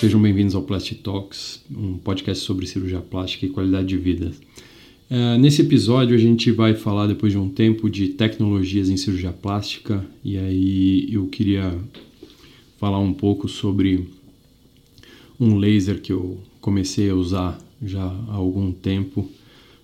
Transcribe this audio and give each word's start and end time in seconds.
Sejam 0.00 0.22
bem-vindos 0.22 0.54
ao 0.54 0.62
Plastic 0.62 1.02
Talks, 1.02 1.60
um 1.70 1.98
podcast 1.98 2.42
sobre 2.42 2.66
cirurgia 2.66 3.02
plástica 3.02 3.44
e 3.44 3.50
qualidade 3.50 3.88
de 3.88 3.98
vida. 3.98 4.32
Uh, 5.10 5.38
nesse 5.38 5.60
episódio 5.60 6.16
a 6.16 6.18
gente 6.18 6.50
vai 6.50 6.72
falar 6.72 7.06
depois 7.06 7.34
de 7.34 7.38
um 7.38 7.50
tempo 7.50 7.90
de 7.90 8.08
tecnologias 8.08 8.88
em 8.88 8.96
cirurgia 8.96 9.30
plástica. 9.30 10.02
E 10.24 10.38
aí 10.38 11.12
eu 11.12 11.26
queria 11.26 11.78
falar 12.78 12.98
um 12.98 13.12
pouco 13.12 13.46
sobre 13.46 14.08
um 15.38 15.58
laser 15.58 16.00
que 16.00 16.14
eu 16.14 16.40
comecei 16.62 17.10
a 17.10 17.14
usar 17.14 17.60
já 17.84 18.02
há 18.02 18.36
algum 18.36 18.72
tempo 18.72 19.28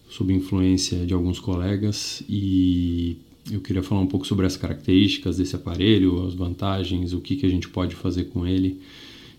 sob 0.08 0.32
influência 0.32 1.04
de 1.04 1.12
alguns 1.12 1.38
colegas. 1.38 2.22
E 2.26 3.18
eu 3.52 3.60
queria 3.60 3.82
falar 3.82 4.00
um 4.00 4.06
pouco 4.06 4.26
sobre 4.26 4.46
as 4.46 4.56
características 4.56 5.36
desse 5.36 5.54
aparelho, 5.54 6.26
as 6.26 6.32
vantagens, 6.32 7.12
o 7.12 7.20
que, 7.20 7.36
que 7.36 7.44
a 7.44 7.50
gente 7.50 7.68
pode 7.68 7.94
fazer 7.94 8.24
com 8.30 8.46
ele 8.46 8.80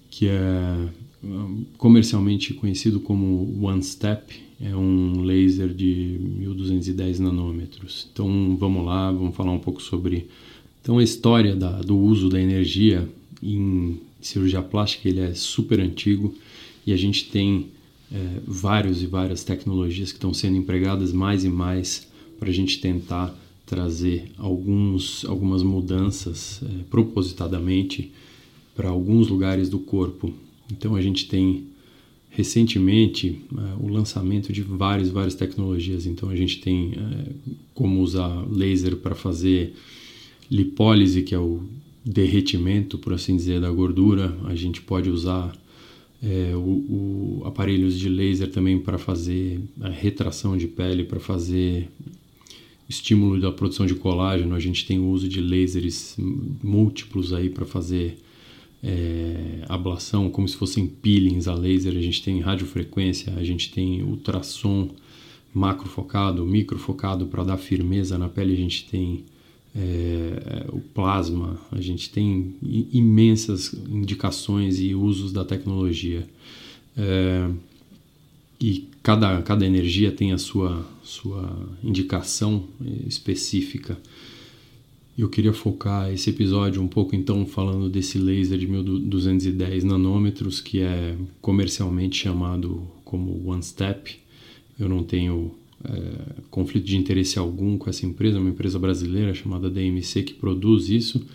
que 0.10 0.28
é 0.28 0.90
comercialmente 1.78 2.54
conhecido 2.54 3.00
como 3.00 3.58
One 3.62 3.84
Step, 3.84 4.34
é 4.62 4.76
um 4.76 5.22
laser 5.22 5.70
de 5.70 6.20
1210 6.40 7.20
nanômetros. 7.20 8.08
Então 8.12 8.56
vamos 8.58 8.86
lá, 8.86 9.12
vamos 9.12 9.36
falar 9.36 9.52
um 9.52 9.60
pouco 9.60 9.82
sobre 9.82 10.28
então 10.82 11.00
a 11.00 11.04
história 11.04 11.56
da, 11.56 11.82
do 11.82 11.98
uso 11.98 12.30
da 12.30 12.42
energia 12.42 13.08
em 13.42 14.00
cirurgia 14.22 14.62
plástica. 14.62 15.10
Ele 15.10 15.20
é 15.20 15.34
super 15.34 15.80
antigo 15.80 16.34
e 16.86 16.94
a 16.94 16.98
gente 16.98 17.30
tem 17.30 17.68
é, 18.12 18.40
vários 18.46 19.04
e 19.04 19.06
várias 19.06 19.44
tecnologias 19.44 20.12
que 20.12 20.18
estão 20.18 20.34
sendo 20.34 20.58
empregadas 20.58 21.12
mais 21.12 21.44
e 21.44 21.50
mais 21.50 22.08
para 22.40 22.50
a 22.50 22.54
gente 22.54 22.80
tentar 22.80 23.38
trazer 23.66 24.32
alguns, 24.38 25.26
algumas 25.26 25.62
mudanças 25.62 26.62
é, 26.64 26.84
propositadamente 26.90 28.12
para 28.78 28.90
alguns 28.90 29.28
lugares 29.28 29.68
do 29.70 29.80
corpo. 29.80 30.32
Então 30.72 30.96
a 30.96 31.02
gente 31.02 31.28
tem 31.28 31.66
recentemente 32.30 33.42
uh, 33.52 33.84
o 33.84 33.88
lançamento 33.90 34.54
de 34.54 34.62
várias 34.62 35.10
várias 35.10 35.34
tecnologias. 35.34 36.06
Então 36.06 36.30
a 36.30 36.36
gente 36.36 36.60
tem 36.62 36.92
uh, 36.92 37.56
como 37.74 38.00
usar 38.00 38.46
laser 38.48 38.96
para 38.98 39.16
fazer 39.16 39.74
lipólise, 40.50 41.24
que 41.24 41.34
é 41.34 41.40
o 41.40 41.64
derretimento, 42.06 43.00
por 43.00 43.14
assim 43.14 43.36
dizer, 43.36 43.60
da 43.60 43.72
gordura. 43.72 44.38
A 44.46 44.54
gente 44.54 44.80
pode 44.82 45.10
usar 45.10 45.52
é, 46.22 46.56
o, 46.56 46.60
o, 46.60 47.42
aparelhos 47.46 47.98
de 47.98 48.08
laser 48.08 48.50
também 48.50 48.80
para 48.80 48.98
fazer 48.98 49.60
a 49.82 49.90
retração 49.90 50.56
de 50.56 50.68
pele, 50.68 51.04
para 51.04 51.20
fazer 51.20 51.90
estímulo 52.88 53.42
da 53.42 53.52
produção 53.52 53.86
de 53.86 53.96
colágeno. 53.96 54.56
A 54.56 54.60
gente 54.60 54.86
tem 54.86 55.00
o 55.00 55.10
uso 55.10 55.28
de 55.28 55.42
lasers 55.42 56.16
múltiplos 56.64 57.34
aí 57.34 57.50
para 57.50 57.66
fazer 57.66 58.18
é, 58.84 59.64
ablação, 59.68 60.30
como 60.30 60.48
se 60.48 60.56
fossem 60.56 60.88
peelings 60.88 61.48
a 61.48 61.54
laser, 61.54 61.96
a 61.96 62.02
gente 62.02 62.22
tem 62.22 62.40
radiofrequência, 62.40 63.34
a 63.36 63.44
gente 63.44 63.72
tem 63.72 64.04
ultrassom 64.04 64.90
macrofocado, 65.54 66.46
microfocado 66.46 67.26
para 67.28 67.44
dar 67.44 67.58
firmeza 67.58 68.18
na 68.18 68.30
pele, 68.30 68.54
a 68.54 68.58
gente 68.58 68.86
tem 68.86 69.24
é, 69.76 70.66
o 70.70 70.80
plasma, 70.80 71.60
a 71.72 71.82
gente 71.82 72.10
tem 72.10 72.56
imensas 72.62 73.74
indicações 73.90 74.80
e 74.80 74.94
usos 74.94 75.32
da 75.32 75.44
tecnologia. 75.44 76.28
É, 76.96 77.50
e 78.60 78.88
cada, 79.04 79.42
cada 79.44 79.66
energia 79.66 80.12
tem 80.12 80.32
a 80.32 80.38
sua, 80.38 80.86
sua 81.04 81.70
indicação 81.84 82.64
específica. 83.08 83.98
Eu 85.18 85.30
queria 85.30 85.52
focar 85.52 86.14
esse 86.14 86.30
episódio 86.30 86.80
um 86.80 86.88
pouco 86.88 87.16
então 87.16 87.44
falando 87.44 87.90
desse 87.90 88.20
laser 88.20 88.56
de 88.60 88.68
1210 88.68 89.84
nanômetros 89.84 90.62
que 90.62 90.80
é 90.80 91.18
comercialmente 91.42 92.18
chamado 92.18 92.88
como 93.04 93.50
One 93.50 93.64
Step. 93.64 94.20
Eu 94.80 94.88
não 94.88 95.04
tenho 95.04 95.56
é, 95.84 96.42
conflito 96.52 96.86
de 96.86 96.96
interesse 96.96 97.40
algum 97.40 97.80
com 97.80 97.90
essa 97.90 98.06
empresa, 98.06 98.38
é 98.38 98.40
uma 98.40 98.52
empresa 98.52 98.78
brasileira 98.78 99.34
chamada 99.34 99.72
DMC 99.72 100.22
que 100.22 100.34
produz 100.36 100.88
isso, 100.88 101.26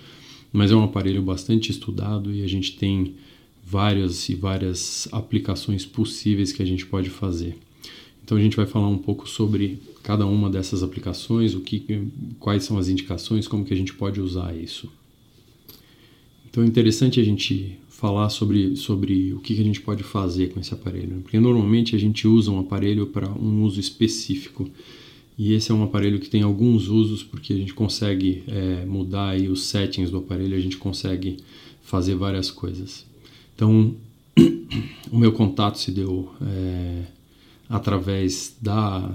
mas 0.52 0.70
é 0.70 0.76
um 0.76 0.84
aparelho 0.84 1.22
bastante 1.22 1.72
estudado 1.72 2.32
e 2.32 2.44
a 2.44 2.46
gente 2.46 2.76
tem 2.76 3.16
várias 3.64 4.28
e 4.28 4.36
várias 4.36 5.08
aplicações 5.10 5.84
possíveis 5.84 6.52
que 6.52 6.62
a 6.62 6.66
gente 6.66 6.86
pode 6.86 7.10
fazer. 7.10 7.56
Então 8.24 8.38
a 8.38 8.40
gente 8.40 8.56
vai 8.56 8.66
falar 8.66 8.88
um 8.88 8.98
pouco 8.98 9.28
sobre 9.28 9.80
cada 10.02 10.26
uma 10.26 10.48
dessas 10.48 10.82
aplicações, 10.82 11.54
o 11.54 11.60
que, 11.60 12.08
quais 12.38 12.64
são 12.64 12.78
as 12.78 12.88
indicações, 12.88 13.48
como 13.48 13.64
que 13.64 13.74
a 13.74 13.76
gente 13.76 13.94
pode 13.94 14.20
usar 14.20 14.56
isso. 14.56 14.88
Então 16.48 16.62
é 16.62 16.66
interessante 16.66 17.18
a 17.18 17.24
gente 17.24 17.78
falar 17.88 18.28
sobre, 18.30 18.74
sobre 18.76 19.32
o 19.32 19.38
que, 19.38 19.54
que 19.54 19.60
a 19.60 19.64
gente 19.64 19.80
pode 19.80 20.02
fazer 20.02 20.52
com 20.52 20.60
esse 20.60 20.74
aparelho, 20.74 21.08
né? 21.08 21.20
porque 21.22 21.38
normalmente 21.38 21.94
a 21.94 21.98
gente 21.98 22.26
usa 22.26 22.50
um 22.50 22.58
aparelho 22.58 23.06
para 23.06 23.30
um 23.30 23.62
uso 23.62 23.78
específico 23.78 24.68
e 25.38 25.54
esse 25.54 25.70
é 25.70 25.74
um 25.74 25.82
aparelho 25.82 26.18
que 26.18 26.28
tem 26.28 26.42
alguns 26.42 26.88
usos 26.88 27.22
porque 27.22 27.52
a 27.52 27.56
gente 27.56 27.72
consegue 27.72 28.42
é, 28.48 28.84
mudar 28.84 29.30
aí 29.30 29.48
os 29.48 29.66
settings 29.66 30.10
do 30.10 30.18
aparelho, 30.18 30.56
a 30.56 30.60
gente 30.60 30.76
consegue 30.76 31.36
fazer 31.80 32.14
várias 32.16 32.50
coisas. 32.50 33.06
Então 33.54 33.94
o 35.10 35.16
meu 35.16 35.32
contato 35.32 35.78
se 35.78 35.90
deu 35.90 36.28
é, 36.42 37.04
através 37.72 38.54
da 38.60 39.10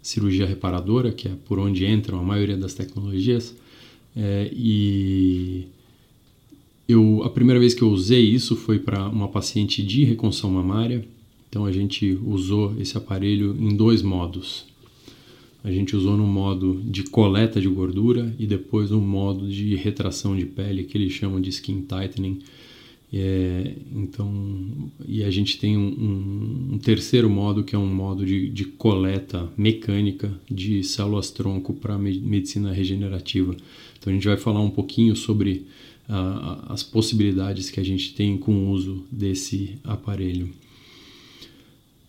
cirurgia 0.00 0.46
reparadora, 0.46 1.12
que 1.12 1.28
é 1.28 1.32
por 1.44 1.58
onde 1.58 1.84
entram 1.84 2.18
a 2.18 2.22
maioria 2.22 2.56
das 2.56 2.72
tecnologias. 2.72 3.54
É, 4.16 4.50
e 4.50 5.66
eu, 6.88 7.22
a 7.22 7.28
primeira 7.28 7.60
vez 7.60 7.74
que 7.74 7.82
eu 7.82 7.90
usei 7.90 8.24
isso 8.24 8.56
foi 8.56 8.78
para 8.78 9.06
uma 9.08 9.28
paciente 9.28 9.82
de 9.82 10.04
reconstrução 10.04 10.50
mamária. 10.50 11.06
Então 11.50 11.66
a 11.66 11.72
gente 11.72 12.18
usou 12.24 12.74
esse 12.80 12.96
aparelho 12.96 13.54
em 13.60 13.76
dois 13.76 14.00
modos. 14.00 14.64
A 15.62 15.70
gente 15.70 15.94
usou 15.94 16.16
no 16.16 16.26
modo 16.26 16.80
de 16.84 17.02
coleta 17.02 17.60
de 17.60 17.68
gordura 17.68 18.34
e 18.38 18.46
depois 18.46 18.90
no 18.90 19.02
modo 19.02 19.46
de 19.46 19.74
retração 19.74 20.34
de 20.34 20.46
pele, 20.46 20.84
que 20.84 20.96
eles 20.96 21.12
chamam 21.12 21.42
de 21.42 21.50
skin 21.50 21.82
tightening, 21.82 22.38
é, 23.12 23.74
então, 23.90 24.90
e 25.06 25.24
a 25.24 25.30
gente 25.30 25.58
tem 25.58 25.78
um, 25.78 26.72
um, 26.74 26.78
terceiro 26.78 27.30
modo 27.30 27.64
que 27.64 27.74
é 27.74 27.78
um 27.78 27.86
modo 27.86 28.24
de, 28.26 28.50
de 28.50 28.64
coleta 28.64 29.48
mecânica 29.56 30.30
de 30.50 30.82
células-tronco 30.84 31.72
para 31.72 31.96
medicina 31.98 32.72
regenerativa. 32.72 33.56
Então, 33.98 34.12
a 34.12 34.14
gente 34.14 34.26
vai 34.26 34.36
falar 34.36 34.60
um 34.60 34.70
pouquinho 34.70 35.16
sobre 35.16 35.66
as 36.68 36.82
possibilidades 36.82 37.70
que 37.70 37.78
a 37.78 37.84
gente 37.84 38.14
tem 38.14 38.38
com 38.38 38.52
o 38.52 38.70
uso 38.70 39.04
desse 39.12 39.78
aparelho. 39.84 40.48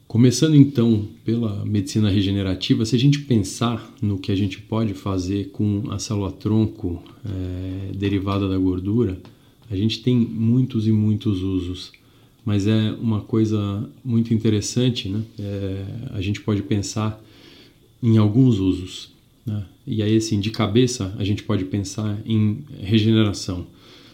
Começando 0.07 0.55
então 0.55 1.07
pela 1.23 1.66
medicina 1.66 2.09
regenerativa, 2.09 2.85
se 2.85 2.95
a 2.95 2.99
gente 2.99 3.19
pensar 3.19 3.93
no 4.01 4.17
que 4.17 4.31
a 4.31 4.35
gente 4.35 4.59
pode 4.59 4.93
fazer 4.93 5.49
com 5.49 5.83
a 5.91 5.99
célula-tronco 5.99 7.03
é, 7.25 7.91
derivada 7.93 8.47
da 8.47 8.57
gordura, 8.57 9.21
a 9.69 9.75
gente 9.75 10.02
tem 10.02 10.16
muitos 10.16 10.88
e 10.88 10.91
muitos 10.91 11.41
usos, 11.41 11.91
mas 12.44 12.66
é 12.68 12.91
uma 13.00 13.22
coisa 13.22 13.88
muito 14.03 14.34
interessante, 14.34 15.07
né? 15.07 15.22
É, 15.38 15.85
a 16.12 16.22
gente 16.22 16.41
pode 16.41 16.63
pensar 16.63 17.24
em 18.02 18.18
alguns 18.18 18.59
usos. 18.59 19.12
Né? 19.46 19.63
E 19.85 20.02
aí, 20.02 20.16
assim, 20.16 20.40
de 20.40 20.50
cabeça, 20.50 21.16
a 21.18 21.24
gente 21.24 21.44
pode 21.44 21.66
pensar 21.66 22.19
em 22.25 22.63
regeneração. 22.81 23.68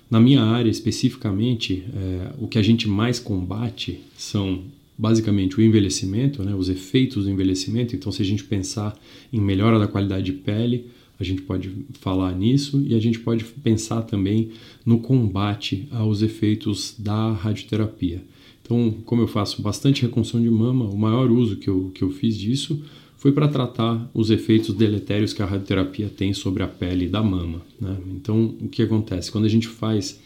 Na 0.09 0.19
minha 0.19 0.43
área 0.43 0.69
especificamente, 0.69 1.83
é, 1.95 2.33
o 2.37 2.47
que 2.47 2.57
a 2.57 2.61
gente 2.61 2.87
mais 2.87 3.19
combate 3.19 4.01
são 4.17 4.63
basicamente 4.97 5.57
o 5.57 5.61
envelhecimento, 5.61 6.43
né, 6.43 6.55
os 6.55 6.69
efeitos 6.69 7.25
do 7.25 7.31
envelhecimento. 7.31 7.95
Então, 7.95 8.11
se 8.11 8.21
a 8.21 8.25
gente 8.25 8.43
pensar 8.43 8.97
em 9.31 9.41
melhora 9.41 9.77
da 9.77 9.87
qualidade 9.87 10.25
de 10.25 10.33
pele, 10.33 10.85
a 11.19 11.23
gente 11.23 11.41
pode 11.41 11.71
falar 11.99 12.33
nisso 12.33 12.83
e 12.85 12.93
a 12.93 12.99
gente 12.99 13.19
pode 13.19 13.43
pensar 13.43 14.01
também 14.01 14.51
no 14.85 14.99
combate 14.99 15.87
aos 15.91 16.21
efeitos 16.21 16.95
da 16.97 17.31
radioterapia. 17.31 18.23
Então, 18.61 18.95
como 19.05 19.21
eu 19.21 19.27
faço 19.27 19.61
bastante 19.61 20.01
reconstrução 20.01 20.41
de 20.41 20.49
mama, 20.49 20.85
o 20.85 20.97
maior 20.97 21.29
uso 21.29 21.57
que 21.57 21.69
eu, 21.69 21.91
que 21.93 22.03
eu 22.03 22.09
fiz 22.09 22.37
disso 22.37 22.83
foi 23.17 23.31
para 23.31 23.47
tratar 23.47 24.09
os 24.13 24.29
efeitos 24.29 24.75
deletérios 24.75 25.33
que 25.33 25.41
a 25.41 25.45
radioterapia 25.45 26.09
tem 26.09 26.33
sobre 26.33 26.63
a 26.63 26.67
pele 26.67 27.07
da 27.07 27.23
mama. 27.23 27.61
Né? 27.79 27.97
Então, 28.11 28.55
o 28.59 28.67
que 28.67 28.81
acontece? 28.81 29.31
Quando 29.31 29.45
a 29.45 29.49
gente 29.49 29.67
faz 29.67 30.19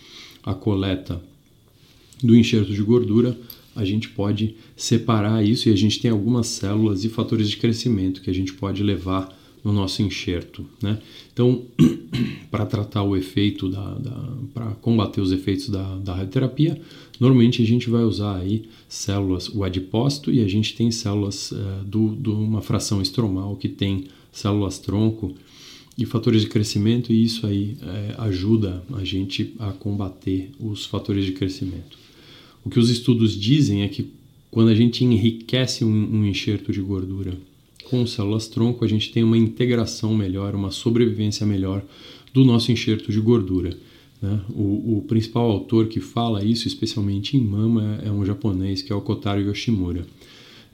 a 0.43 0.53
coleta 0.53 1.21
do 2.23 2.35
enxerto 2.35 2.73
de 2.73 2.81
gordura, 2.81 3.37
a 3.75 3.85
gente 3.85 4.09
pode 4.09 4.55
separar 4.75 5.43
isso 5.45 5.69
e 5.69 5.73
a 5.73 5.75
gente 5.75 5.99
tem 6.01 6.11
algumas 6.11 6.47
células 6.47 7.05
e 7.05 7.09
fatores 7.09 7.49
de 7.49 7.57
crescimento 7.57 8.21
que 8.21 8.29
a 8.29 8.33
gente 8.33 8.53
pode 8.53 8.83
levar 8.83 9.37
no 9.63 9.73
nosso 9.73 10.01
enxerto. 10.01 10.65
Né? 10.81 10.99
Então, 11.31 11.63
para 12.49 12.65
tratar 12.65 13.03
o 13.03 13.15
efeito, 13.15 13.69
da, 13.69 13.93
da 13.95 14.33
para 14.53 14.65
combater 14.75 15.21
os 15.21 15.31
efeitos 15.31 15.69
da, 15.69 15.97
da 15.97 16.13
radioterapia, 16.13 16.79
normalmente 17.19 17.61
a 17.61 17.65
gente 17.65 17.89
vai 17.89 18.03
usar 18.03 18.37
aí 18.37 18.65
células, 18.87 19.49
o 19.49 19.63
adipócito, 19.63 20.31
e 20.31 20.41
a 20.41 20.47
gente 20.47 20.75
tem 20.75 20.91
células 20.91 21.51
uh, 21.51 21.83
do, 21.85 22.15
de 22.15 22.29
uma 22.29 22.61
fração 22.61 23.01
estromal 23.01 23.55
que 23.55 23.69
tem 23.69 24.05
células 24.31 24.79
tronco 24.79 25.35
e 25.97 26.05
fatores 26.05 26.43
de 26.43 26.47
crescimento, 26.47 27.11
e 27.11 27.25
isso 27.25 27.45
aí 27.45 27.75
é, 27.81 28.15
ajuda 28.19 28.81
a 28.93 29.03
gente 29.03 29.53
a 29.59 29.73
combater 29.73 30.49
os 30.57 30.85
fatores 30.85 31.25
de 31.25 31.33
crescimento. 31.33 31.97
o 32.63 32.69
que 32.69 32.79
os 32.79 32.89
estudos 32.89 33.37
dizem 33.37 33.81
é 33.81 33.87
que 33.89 34.09
quando 34.49 34.69
a 34.69 34.75
gente 34.75 35.03
enriquece 35.03 35.83
um, 35.83 35.89
um 35.89 36.25
enxerto 36.25 36.71
de 36.71 36.79
gordura 36.79 37.37
com 37.89 38.05
células 38.05 38.47
tronco, 38.47 38.85
a 38.85 38.87
gente 38.87 39.11
tem 39.11 39.23
uma 39.23 39.37
integração 39.37 40.15
melhor, 40.15 40.53
uma 40.55 40.71
sobrevivência 40.71 41.45
melhor 41.45 41.83
do 42.33 42.45
nosso 42.45 42.71
enxerto 42.71 43.11
de 43.11 43.19
gordura. 43.19 43.75
Né? 44.21 44.39
O, 44.49 44.97
o, 44.97 45.05
principal 45.07 45.49
autor 45.49 45.87
que 45.87 45.99
fala 45.99 46.43
isso, 46.43 46.67
especialmente 46.67 47.37
em 47.37 47.41
mama, 47.41 47.99
é 48.03 48.11
um 48.11 48.25
japonês 48.25 48.81
que 48.81 48.91
é 48.91 48.95
o 48.95 49.01
Kotaro 49.01 49.41
Yoshimura. 49.41 50.05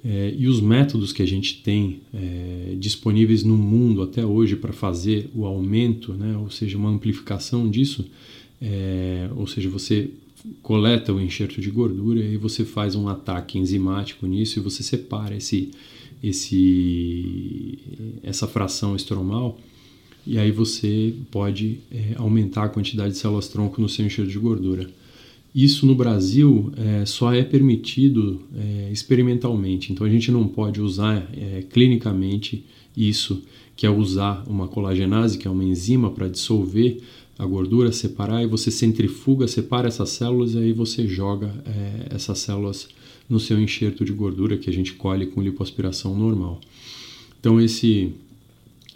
É, 0.04 0.36
e 0.38 0.48
os 0.48 0.62
métodos 0.62 1.12
que 1.12 1.24
a 1.24 1.26
gente 1.26 1.64
tem 1.64 2.02
é, 2.14 2.76
disponíveis 2.78 3.44
no 3.44 3.58
mundo 3.58 4.04
até 4.04 4.24
hoje 4.24 4.56
para 4.56 4.72
fazer 4.72 5.30
o 5.34 5.46
aumento, 5.46 6.14
né, 6.14 6.38
ou 6.38 6.50
seja, 6.52 6.78
uma 6.78 6.90
amplificação 6.90 7.68
disso, 7.68 8.06
é, 8.62 9.30
ou 9.36 9.48
seja, 9.48 9.68
você 9.68 10.10
coleta 10.62 11.12
o 11.12 11.20
enxerto 11.20 11.60
de 11.60 11.72
gordura 11.72 12.20
e 12.20 12.38
você 12.38 12.64
faz 12.64 12.96
um 12.96 13.08
ataque 13.08 13.58
enzimático 13.58 14.28
nisso 14.28 14.60
e 14.60 14.62
você 14.62 14.84
separa 14.84 15.36
esse, 15.36 15.72
esse, 16.28 17.78
essa 18.24 18.48
fração 18.48 18.96
estromal 18.96 19.60
e 20.26 20.40
aí 20.40 20.52
você 20.52 21.14
pode 21.30 21.80
é, 21.92 22.16
aumentar 22.16 22.64
a 22.64 22.70
quantidade 22.70 23.14
de 23.14 23.20
células 23.20 23.48
tronco 23.48 23.80
no 23.80 23.88
seu 23.88 24.06
enxerto 24.06 24.32
de 24.32 24.40
gordura. 24.40 24.90
Isso 25.54 25.86
no 25.86 25.96
Brasil 25.96 26.72
é, 26.76 27.06
só 27.06 27.34
é 27.34 27.44
permitido 27.44 28.42
é, 28.56 28.90
experimentalmente, 28.92 29.94
então 29.94 30.06
a 30.06 30.10
gente 30.10 30.32
não 30.32 30.48
pode 30.48 30.82
usar 30.82 31.30
é, 31.34 31.64
clinicamente 31.70 32.66
isso, 32.98 33.42
que 33.76 33.86
é 33.86 33.90
usar 33.90 34.44
uma 34.48 34.68
colagenase, 34.68 35.38
que 35.38 35.48
é 35.48 35.52
uma 35.52 35.64
enzima 35.64 36.10
para 36.10 36.28
dissolver 36.28 36.98
a 37.38 37.46
gordura, 37.46 37.92
separar 37.92 38.44
e 38.44 38.48
você 38.48 38.72
centrifuga, 38.72 39.48
separa 39.48 39.88
essas 39.88 40.10
células 40.10 40.54
e 40.54 40.58
aí 40.58 40.74
você 40.74 41.08
joga 41.08 41.54
é, 41.66 42.16
essas 42.16 42.40
células 42.40 42.88
no 43.30 43.40
seu 43.40 43.60
enxerto 43.60 44.06
de 44.06 44.14
gordura 44.14 44.58
que 44.58 44.70
a 44.70 44.74
gente 44.74 44.94
colhe 44.94 45.26
com 45.26 45.42
lipoaspiração 45.42 46.18
normal. 46.18 46.62
Então 47.40 47.60
esse 47.60 48.14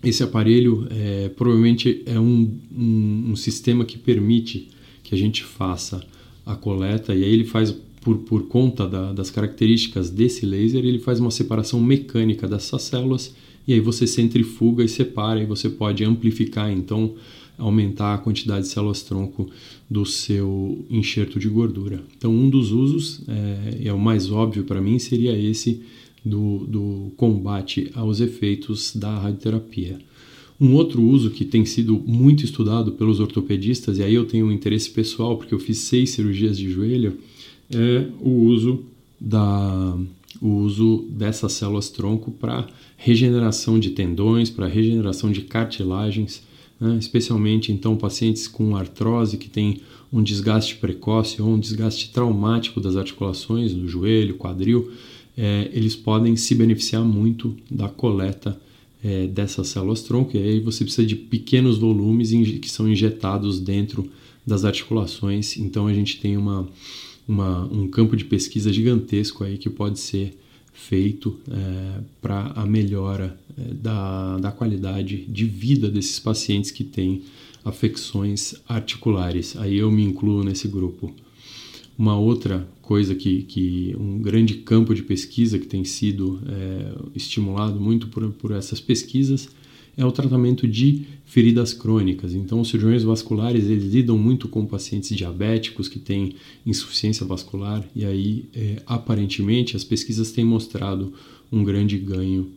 esse 0.02 0.24
aparelho 0.24 0.88
é, 0.90 1.30
provavelmente 1.30 2.04
é 2.06 2.18
um, 2.18 2.58
um, 2.72 3.32
um 3.32 3.36
sistema 3.36 3.84
que 3.84 3.98
permite 3.98 4.70
que 5.04 5.14
a 5.14 5.18
gente 5.18 5.44
faça 5.44 6.02
a 6.46 6.56
coleta 6.56 7.14
e 7.14 7.24
aí 7.24 7.34
ele 7.34 7.44
faz 7.44 7.76
por, 8.00 8.20
por 8.20 8.48
conta 8.48 8.88
da, 8.88 9.12
das 9.12 9.30
características 9.30 10.10
desse 10.10 10.46
laser 10.46 10.86
ele 10.86 11.00
faz 11.00 11.20
uma 11.20 11.32
separação 11.32 11.82
mecânica 11.82 12.48
dessas 12.48 12.84
células 12.84 13.36
e 13.68 13.74
aí 13.74 13.80
você 13.82 14.08
centrifuga 14.08 14.84
e 14.84 14.88
separa 14.88 15.42
e 15.42 15.46
você 15.46 15.70
pode 15.70 16.04
amplificar 16.06 16.72
então 16.72 17.16
aumentar 17.60 18.16
a 18.16 18.18
quantidade 18.18 18.66
de 18.66 18.72
células 18.72 19.04
tronco 19.04 19.50
do 19.90 20.06
seu 20.06 20.86
enxerto 20.90 21.40
de 21.40 21.48
gordura. 21.48 22.02
Então 22.18 22.34
um 22.34 22.50
dos 22.50 22.72
usos 22.72 23.22
é, 23.28 23.88
é 23.88 23.94
o 23.94 24.00
mais 24.00 24.32
óbvio 24.32 24.64
para 24.64 24.82
mim 24.82 24.98
seria 24.98 25.38
esse 25.38 25.82
do, 26.24 26.66
do 26.66 27.12
combate 27.16 27.92
aos 27.94 28.20
efeitos 28.20 28.96
da 28.96 29.18
radioterapia. 29.18 30.00
Um 30.60 30.74
outro 30.74 31.02
uso 31.02 31.30
que 31.32 31.46
tem 31.46 31.66
sido 31.66 31.98
muito 32.06 32.44
estudado 32.44 32.92
pelos 32.92 33.22
ortopedistas, 33.22 33.98
e 33.98 34.04
aí 34.04 34.14
eu 34.14 34.26
tenho 34.26 34.46
um 34.46 34.52
interesse 34.52 34.90
pessoal, 34.90 35.38
porque 35.38 35.54
eu 35.54 35.60
fiz 35.60 35.78
seis 35.78 36.10
cirurgias 36.10 36.58
de 36.58 36.70
joelho, 36.70 37.18
é 37.74 38.08
o 38.20 38.30
uso, 38.30 38.84
da, 39.20 39.98
o 40.42 40.50
uso 40.56 41.06
dessas 41.12 41.54
células 41.54 41.90
tronco 41.90 42.30
para 42.32 42.68
regeneração 42.98 43.80
de 43.80 43.92
tendões, 43.92 44.50
para 44.50 44.68
regeneração 44.68 45.32
de 45.32 45.42
cartilagens, 45.42 46.44
né? 46.80 46.98
especialmente 46.98 47.72
então 47.72 47.98
pacientes 47.98 48.48
com 48.48 48.76
artrose 48.76 49.38
que 49.38 49.50
têm 49.50 49.82
um 50.12 50.24
desgaste 50.24 50.76
precoce 50.78 51.42
ou 51.42 51.50
um 51.50 51.60
desgaste 51.60 52.12
traumático 52.12 52.80
das 52.80 52.96
articulações, 52.96 53.74
do 53.74 53.88
joelho, 53.88 54.36
quadril, 54.36 54.92
é, 55.38 55.70
eles 55.72 55.96
podem 55.96 56.36
se 56.36 56.56
beneficiar 56.56 57.04
muito 57.04 57.56
da 57.70 57.88
coleta 57.88 58.60
é, 59.04 59.28
dessas 59.28 59.68
células 59.70 60.02
tronco, 60.02 60.36
e 60.36 60.42
aí 60.42 60.60
você 60.60 60.84
precisa 60.84 61.08
de 61.08 61.16
pequenos 61.16 61.78
volumes 61.78 62.32
que 62.60 62.70
são 62.70 62.90
injetados 62.90 63.60
dentro 63.60 64.10
das 64.46 64.66
articulações, 64.66 65.58
então 65.58 65.88
a 65.88 65.94
gente 65.94 66.20
tem 66.20 66.36
uma, 66.36 66.68
uma 67.28 67.64
um 67.72 67.88
campo 67.88 68.18
de 68.18 68.26
pesquisa 68.26 68.74
gigantesco 68.74 69.44
aí 69.44 69.58
que 69.58 69.70
pode 69.70 70.00
ser 70.00 70.38
feito 70.88 71.40
é, 71.50 72.02
para 72.22 72.52
a 72.56 72.66
melhora 72.66 73.38
é, 73.58 73.74
da, 73.74 74.38
da 74.38 74.52
qualidade 74.52 75.26
de 75.26 75.46
vida 75.46 75.90
desses 75.90 76.20
pacientes 76.20 76.72
que 76.72 76.84
têm 76.84 77.24
afecções 77.64 78.56
articulares. 78.68 79.56
Aí 79.58 79.78
eu 79.78 79.92
me 79.92 80.04
incluo 80.04 80.44
nesse 80.44 80.68
grupo. 80.68 81.14
Uma 81.98 82.18
outra 82.18 82.68
coisa 82.82 83.14
que, 83.14 83.44
que 83.44 83.96
um 84.00 84.20
grande 84.20 84.56
campo 84.56 84.96
de 84.96 85.04
pesquisa 85.04 85.60
que 85.60 85.68
tem 85.68 85.84
sido 85.84 86.42
é, 86.48 86.96
estimulado 87.14 87.80
muito 87.80 88.08
por, 88.08 88.28
por 88.32 88.52
essas 88.52 88.80
pesquisas 88.80 89.50
é 89.98 90.06
o 90.06 90.12
tratamento 90.12 90.68
de 90.68 91.06
feridas 91.26 91.74
crônicas. 91.74 92.34
Então, 92.34 92.62
os 92.62 92.70
cirurgiões 92.70 93.04
vasculares 93.04 93.66
eles 93.66 93.92
lidam 93.92 94.18
muito 94.18 94.48
com 94.48 94.66
pacientes 94.66 95.16
diabéticos 95.16 95.88
que 95.88 96.00
têm 96.00 96.36
insuficiência 96.66 97.26
vascular 97.26 97.84
e 97.96 98.06
aí, 98.06 98.46
é, 98.56 98.82
aparentemente, 98.86 99.76
as 99.76 99.84
pesquisas 99.84 100.32
têm 100.32 100.44
mostrado 100.44 101.14
um 101.52 101.64
grande 101.64 101.98
ganho 101.98 102.52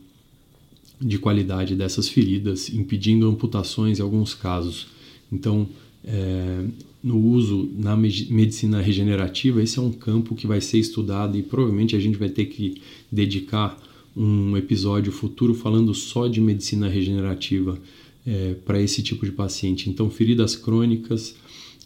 de 0.99 1.17
qualidade 1.17 1.75
dessas 1.75 2.07
feridas, 2.07 2.69
impedindo 2.69 3.27
amputações 3.27 3.99
em 3.99 4.01
alguns 4.01 4.33
casos. 4.33 4.87
Então, 5.31 5.67
é, 6.05 6.65
no 7.03 7.17
uso 7.17 7.69
na 7.77 7.97
medicina 7.97 8.81
regenerativa, 8.81 9.61
esse 9.61 9.77
é 9.77 9.81
um 9.81 9.91
campo 9.91 10.33
que 10.35 10.47
vai 10.47 10.61
ser 10.61 10.79
estudado 10.79 11.37
e 11.37 11.43
provavelmente 11.43 11.95
a 11.95 11.99
gente 11.99 12.17
vai 12.17 12.29
ter 12.29 12.45
que 12.45 12.81
dedicar 13.11 13.77
um 14.15 14.55
episódio 14.55 15.11
futuro 15.11 15.53
falando 15.53 15.93
só 15.93 16.27
de 16.27 16.39
medicina 16.39 16.87
regenerativa 16.87 17.79
é, 18.25 18.55
para 18.65 18.81
esse 18.81 19.01
tipo 19.01 19.25
de 19.25 19.31
paciente. 19.31 19.89
Então, 19.89 20.09
feridas 20.09 20.55
crônicas, 20.55 21.35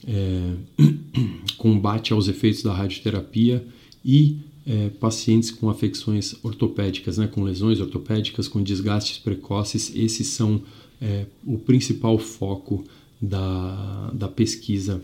é, 0.06 0.54
combate 1.58 2.14
aos 2.14 2.28
efeitos 2.28 2.62
da 2.62 2.74
radioterapia 2.74 3.66
e 4.04 4.38
é, 4.66 4.90
pacientes 4.90 5.50
com 5.50 5.70
afecções 5.70 6.36
ortopédicas, 6.44 7.18
né, 7.18 7.28
com 7.28 7.44
lesões 7.44 7.80
ortopédicas, 7.80 8.48
com 8.48 8.62
desgastes 8.62 9.18
precoces, 9.18 9.94
esses 9.96 10.28
são 10.28 10.62
é, 11.02 11.26
o 11.46 11.58
principal 11.58 12.20
foco 12.20 12.84
da, 13.22 14.12
da 14.14 14.28
pesquisa 14.28 15.02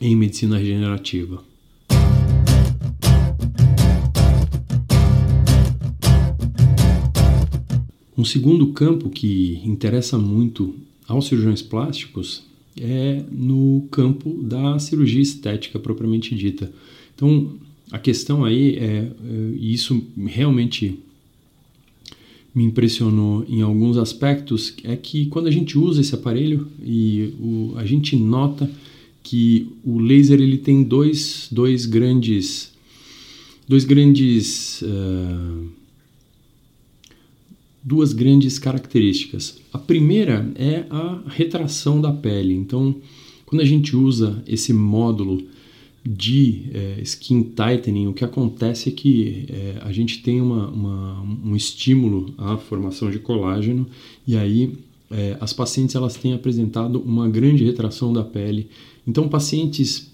em 0.00 0.14
medicina 0.14 0.58
regenerativa. 0.58 1.42
Um 8.16 8.24
segundo 8.24 8.68
campo 8.68 9.10
que 9.10 9.60
interessa 9.64 10.18
muito 10.18 10.74
aos 11.06 11.26
cirurgiões 11.26 11.62
plásticos 11.62 12.42
é 12.78 13.22
no 13.30 13.86
campo 13.90 14.42
da 14.42 14.78
cirurgia 14.78 15.20
estética 15.20 15.78
propriamente 15.78 16.34
dita. 16.34 16.72
Então, 17.14 17.52
a 17.90 17.98
questão 17.98 18.44
aí 18.44 18.76
é, 18.76 19.10
e 19.58 19.72
isso 19.72 20.02
realmente 20.26 20.98
me 22.54 22.64
impressionou 22.64 23.44
em 23.46 23.60
alguns 23.60 23.98
aspectos 23.98 24.74
é 24.82 24.96
que 24.96 25.26
quando 25.26 25.46
a 25.46 25.50
gente 25.50 25.78
usa 25.78 26.00
esse 26.00 26.14
aparelho 26.14 26.66
e 26.82 27.34
o, 27.38 27.74
a 27.76 27.84
gente 27.84 28.16
nota 28.16 28.70
que 29.22 29.68
o 29.84 29.98
laser 29.98 30.40
ele 30.40 30.56
tem 30.56 30.82
dois, 30.82 31.48
dois 31.52 31.84
grandes 31.84 32.72
dois 33.68 33.84
grandes 33.84 34.80
uh, 34.82 35.68
duas 37.86 38.12
grandes 38.12 38.58
características. 38.58 39.60
A 39.72 39.78
primeira 39.78 40.50
é 40.56 40.86
a 40.90 41.22
retração 41.28 42.00
da 42.00 42.12
pele. 42.12 42.52
Então, 42.52 42.96
quando 43.46 43.62
a 43.62 43.64
gente 43.64 43.94
usa 43.94 44.42
esse 44.44 44.72
módulo 44.72 45.40
de 46.04 46.64
é, 46.74 47.00
skin 47.02 47.44
tightening, 47.44 48.08
o 48.08 48.12
que 48.12 48.24
acontece 48.24 48.88
é 48.88 48.92
que 48.92 49.46
é, 49.48 49.76
a 49.82 49.92
gente 49.92 50.20
tem 50.20 50.40
uma, 50.40 50.68
uma, 50.68 51.22
um 51.44 51.54
estímulo 51.54 52.34
à 52.36 52.56
formação 52.56 53.08
de 53.08 53.20
colágeno 53.20 53.86
e 54.26 54.36
aí 54.36 54.72
é, 55.08 55.36
as 55.40 55.52
pacientes 55.52 55.94
elas 55.94 56.16
têm 56.16 56.32
apresentado 56.32 57.00
uma 57.00 57.28
grande 57.28 57.64
retração 57.64 58.12
da 58.12 58.24
pele. 58.24 58.68
Então, 59.06 59.28
pacientes 59.28 60.10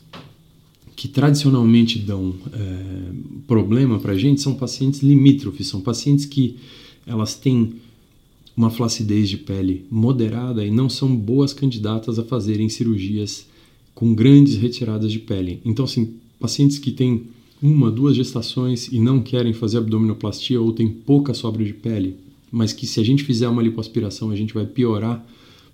que 0.94 1.08
tradicionalmente 1.08 1.98
dão 1.98 2.34
é, 2.52 3.12
problema 3.46 3.98
para 3.98 4.12
a 4.12 4.18
gente 4.18 4.42
são 4.42 4.54
pacientes 4.54 5.00
limítrofes, 5.00 5.68
são 5.68 5.80
pacientes 5.80 6.26
que 6.26 6.58
elas 7.06 7.34
têm 7.34 7.74
uma 8.56 8.70
flacidez 8.70 9.28
de 9.28 9.38
pele 9.38 9.86
moderada 9.90 10.64
e 10.64 10.70
não 10.70 10.88
são 10.88 11.14
boas 11.14 11.52
candidatas 11.52 12.18
a 12.18 12.24
fazerem 12.24 12.68
cirurgias 12.68 13.46
com 13.94 14.14
grandes 14.14 14.56
retiradas 14.56 15.10
de 15.10 15.18
pele. 15.18 15.60
Então, 15.64 15.84
assim, 15.84 16.14
pacientes 16.38 16.78
que 16.78 16.90
têm 16.90 17.24
uma, 17.62 17.90
duas 17.90 18.16
gestações 18.16 18.88
e 18.88 18.98
não 18.98 19.20
querem 19.20 19.52
fazer 19.52 19.78
abdominoplastia 19.78 20.60
ou 20.60 20.72
têm 20.72 20.88
pouca 20.88 21.32
sobra 21.32 21.64
de 21.64 21.72
pele, 21.72 22.16
mas 22.50 22.72
que 22.72 22.86
se 22.86 23.00
a 23.00 23.04
gente 23.04 23.22
fizer 23.24 23.48
uma 23.48 23.62
lipoaspiração 23.62 24.30
a 24.30 24.36
gente 24.36 24.52
vai 24.52 24.66
piorar. 24.66 25.24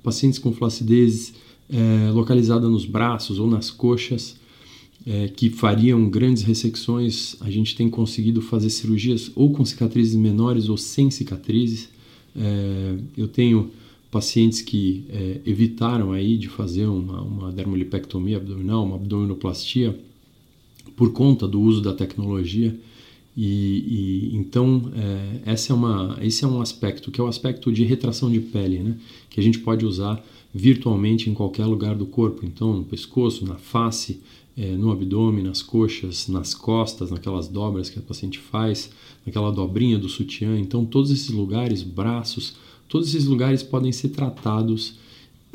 Pacientes 0.02 0.38
com 0.38 0.52
flacidez 0.52 1.34
é, 1.68 2.10
localizada 2.12 2.68
nos 2.68 2.84
braços 2.84 3.38
ou 3.38 3.48
nas 3.48 3.70
coxas, 3.70 4.36
é, 5.08 5.26
que 5.26 5.48
fariam 5.48 6.06
grandes 6.10 6.42
ressecções, 6.42 7.34
a 7.40 7.50
gente 7.50 7.74
tem 7.74 7.88
conseguido 7.88 8.42
fazer 8.42 8.68
cirurgias 8.68 9.32
ou 9.34 9.50
com 9.50 9.64
cicatrizes 9.64 10.14
menores 10.14 10.68
ou 10.68 10.76
sem 10.76 11.10
cicatrizes. 11.10 11.88
É, 12.36 12.94
eu 13.16 13.26
tenho 13.26 13.70
pacientes 14.10 14.60
que 14.60 15.06
é, 15.08 15.40
evitaram 15.46 16.12
aí 16.12 16.36
de 16.36 16.48
fazer 16.48 16.84
uma, 16.84 17.22
uma 17.22 17.50
dermolipectomia 17.50 18.36
abdominal, 18.36 18.84
uma 18.84 18.96
abdominoplastia, 18.96 19.98
por 20.94 21.12
conta 21.12 21.48
do 21.48 21.58
uso 21.58 21.80
da 21.80 21.94
tecnologia. 21.94 22.78
E, 23.34 24.30
e 24.32 24.36
então 24.36 24.92
é, 24.94 25.52
essa 25.52 25.72
é 25.72 25.74
uma, 25.74 26.18
esse 26.20 26.44
é 26.44 26.48
um 26.48 26.60
aspecto 26.60 27.10
que 27.10 27.18
é 27.18 27.24
o 27.24 27.28
aspecto 27.28 27.72
de 27.72 27.82
retração 27.82 28.30
de 28.30 28.40
pele, 28.40 28.80
né? 28.80 28.96
que 29.30 29.40
a 29.40 29.42
gente 29.42 29.60
pode 29.60 29.86
usar 29.86 30.22
virtualmente 30.52 31.30
em 31.30 31.34
qualquer 31.34 31.64
lugar 31.64 31.94
do 31.94 32.04
corpo. 32.04 32.44
Então 32.44 32.74
no 32.74 32.84
pescoço, 32.84 33.46
na 33.46 33.54
face, 33.54 34.20
é, 34.58 34.76
no 34.76 34.90
abdômen, 34.90 35.44
nas 35.44 35.62
coxas, 35.62 36.26
nas 36.26 36.52
costas, 36.52 37.12
naquelas 37.12 37.46
dobras 37.46 37.88
que 37.88 37.98
a 37.98 38.02
paciente 38.02 38.40
faz, 38.40 38.90
naquela 39.24 39.52
dobrinha 39.52 39.96
do 39.96 40.08
sutiã. 40.08 40.58
Então 40.58 40.84
todos 40.84 41.12
esses 41.12 41.30
lugares, 41.30 41.84
braços, 41.84 42.56
todos 42.88 43.08
esses 43.08 43.26
lugares 43.26 43.62
podem 43.62 43.92
ser 43.92 44.08
tratados 44.08 44.94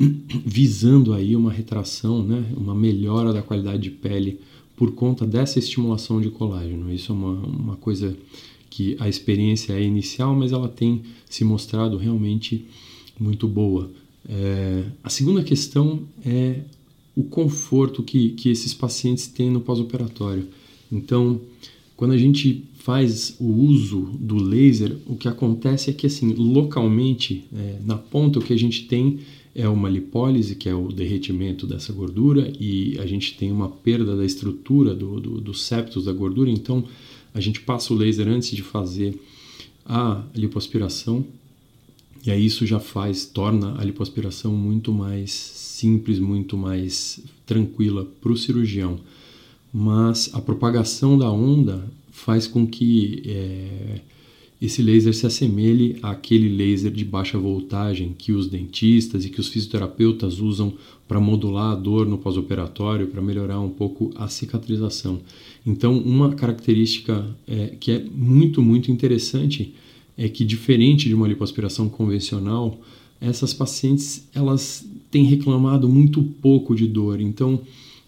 visando 0.00 1.12
aí 1.12 1.36
uma 1.36 1.52
retração, 1.52 2.22
né? 2.22 2.46
uma 2.56 2.74
melhora 2.74 3.30
da 3.30 3.42
qualidade 3.42 3.82
de 3.82 3.90
pele 3.90 4.40
por 4.74 4.92
conta 4.92 5.26
dessa 5.26 5.58
estimulação 5.58 6.18
de 6.18 6.30
colágeno. 6.30 6.90
Isso 6.92 7.12
é 7.12 7.14
uma, 7.14 7.32
uma 7.32 7.76
coisa 7.76 8.16
que 8.70 8.96
a 8.98 9.08
experiência 9.08 9.74
é 9.74 9.82
inicial, 9.82 10.34
mas 10.34 10.50
ela 10.50 10.68
tem 10.68 11.02
se 11.28 11.44
mostrado 11.44 11.98
realmente 11.98 12.66
muito 13.20 13.46
boa. 13.46 13.90
É, 14.26 14.84
a 15.02 15.10
segunda 15.10 15.44
questão 15.44 16.00
é 16.24 16.60
o 17.16 17.22
conforto 17.22 18.02
que, 18.02 18.30
que 18.30 18.48
esses 18.48 18.74
pacientes 18.74 19.26
têm 19.26 19.50
no 19.50 19.60
pós-operatório. 19.60 20.48
Então, 20.90 21.40
quando 21.96 22.12
a 22.12 22.18
gente 22.18 22.64
faz 22.74 23.36
o 23.38 23.46
uso 23.46 24.10
do 24.18 24.36
laser, 24.36 24.96
o 25.06 25.16
que 25.16 25.28
acontece 25.28 25.90
é 25.90 25.92
que, 25.92 26.06
assim, 26.06 26.34
localmente, 26.34 27.44
é, 27.54 27.78
na 27.84 27.96
ponta, 27.96 28.38
o 28.38 28.42
que 28.42 28.52
a 28.52 28.58
gente 28.58 28.86
tem 28.86 29.20
é 29.54 29.68
uma 29.68 29.88
lipólise, 29.88 30.56
que 30.56 30.68
é 30.68 30.74
o 30.74 30.88
derretimento 30.88 31.66
dessa 31.66 31.92
gordura, 31.92 32.52
e 32.58 32.98
a 32.98 33.06
gente 33.06 33.36
tem 33.36 33.52
uma 33.52 33.68
perda 33.68 34.16
da 34.16 34.24
estrutura 34.24 34.94
do, 34.94 35.20
do, 35.20 35.40
dos 35.40 35.62
septos 35.62 36.06
da 36.06 36.12
gordura, 36.12 36.50
então 36.50 36.84
a 37.32 37.40
gente 37.40 37.60
passa 37.60 37.94
o 37.94 37.96
laser 37.96 38.26
antes 38.26 38.50
de 38.50 38.62
fazer 38.62 39.16
a 39.86 40.24
lipoaspiração, 40.34 41.24
e 42.26 42.30
aí 42.30 42.44
isso 42.44 42.66
já 42.66 42.80
faz, 42.80 43.26
torna 43.26 43.80
a 43.80 43.84
lipoaspiração 43.84 44.52
muito 44.52 44.92
mais 44.92 45.63
simples, 45.74 46.18
muito 46.18 46.56
mais 46.56 47.20
tranquila 47.44 48.06
para 48.20 48.32
o 48.32 48.36
cirurgião. 48.36 48.98
Mas 49.72 50.30
a 50.32 50.40
propagação 50.40 51.18
da 51.18 51.30
onda 51.30 51.84
faz 52.10 52.46
com 52.46 52.64
que 52.64 53.22
é, 53.26 54.00
esse 54.62 54.80
laser 54.82 55.12
se 55.12 55.26
assemelhe 55.26 55.98
àquele 56.00 56.48
laser 56.48 56.92
de 56.92 57.04
baixa 57.04 57.36
voltagem 57.36 58.14
que 58.16 58.30
os 58.30 58.46
dentistas 58.46 59.24
e 59.24 59.30
que 59.30 59.40
os 59.40 59.48
fisioterapeutas 59.48 60.38
usam 60.38 60.72
para 61.08 61.18
modular 61.18 61.72
a 61.72 61.74
dor 61.74 62.06
no 62.06 62.18
pós-operatório, 62.18 63.08
para 63.08 63.20
melhorar 63.20 63.58
um 63.60 63.68
pouco 63.68 64.12
a 64.14 64.28
cicatrização. 64.28 65.20
Então, 65.66 65.98
uma 65.98 66.34
característica 66.34 67.26
é, 67.48 67.74
que 67.80 67.90
é 67.90 68.04
muito, 68.14 68.62
muito 68.62 68.92
interessante 68.92 69.74
é 70.16 70.28
que, 70.28 70.44
diferente 70.44 71.08
de 71.08 71.14
uma 71.14 71.26
lipoaspiração 71.26 71.88
convencional, 71.88 72.80
essas 73.24 73.54
pacientes 73.54 74.28
elas 74.34 74.86
têm 75.10 75.24
reclamado 75.24 75.88
muito 75.88 76.22
pouco 76.22 76.74
de 76.74 76.86
dor. 76.86 77.20
Então, 77.20 77.60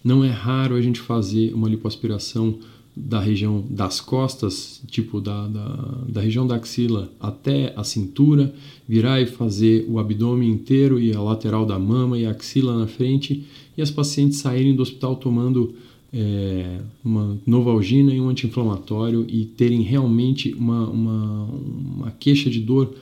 não 0.03 0.23
é 0.23 0.29
raro 0.29 0.75
a 0.75 0.81
gente 0.81 0.99
fazer 0.99 1.53
uma 1.53 1.67
lipoaspiração 1.67 2.55
da 2.95 3.19
região 3.19 3.63
das 3.69 4.01
costas, 4.01 4.81
tipo 4.87 5.21
da, 5.21 5.47
da, 5.47 5.65
da, 6.09 6.21
região 6.21 6.47
da 6.47 6.55
axila 6.55 7.11
até 7.19 7.71
a 7.75 7.83
cintura, 7.83 8.53
virar 8.87 9.21
e 9.21 9.27
fazer 9.27 9.85
o 9.87 9.99
abdômen 9.99 10.49
inteiro 10.49 10.99
e 10.99 11.13
a 11.13 11.21
lateral 11.21 11.63
da 11.63 11.77
mama 11.77 12.17
e 12.17 12.25
a 12.25 12.31
axila 12.31 12.75
na 12.75 12.87
frente, 12.87 13.45
e 13.77 13.81
as 13.81 13.91
pacientes 13.91 14.39
saírem 14.39 14.75
do 14.75 14.81
hospital 14.81 15.15
tomando 15.15 15.75
é, 16.11 16.79
uma 17.03 17.37
novalgina 17.45 18.13
e 18.13 18.19
um 18.19 18.29
anti-inflamatório 18.29 19.25
e 19.29 19.45
terem 19.45 19.81
realmente 19.81 20.53
uma, 20.53 20.89
uma, 20.89 21.43
uma 21.43 22.11
queixa 22.11 22.49
de 22.49 22.59
dor 22.59 22.95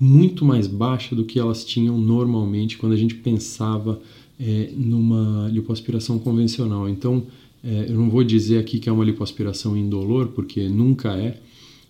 muito 0.00 0.44
mais 0.46 0.66
baixa 0.66 1.14
do 1.14 1.24
que 1.24 1.38
elas 1.38 1.62
tinham 1.62 2.00
normalmente 2.00 2.78
quando 2.78 2.94
a 2.94 2.96
gente 2.96 3.14
pensava 3.16 4.00
é, 4.40 4.70
numa 4.74 5.46
lipoaspiração 5.52 6.18
convencional. 6.18 6.88
Então, 6.88 7.26
é, 7.62 7.86
eu 7.88 7.94
não 7.96 8.08
vou 8.08 8.24
dizer 8.24 8.58
aqui 8.58 8.78
que 8.78 8.88
é 8.88 8.92
uma 8.92 9.04
lipoaspiração 9.04 9.76
indolor, 9.76 10.28
porque 10.28 10.66
nunca 10.68 11.14
é, 11.14 11.38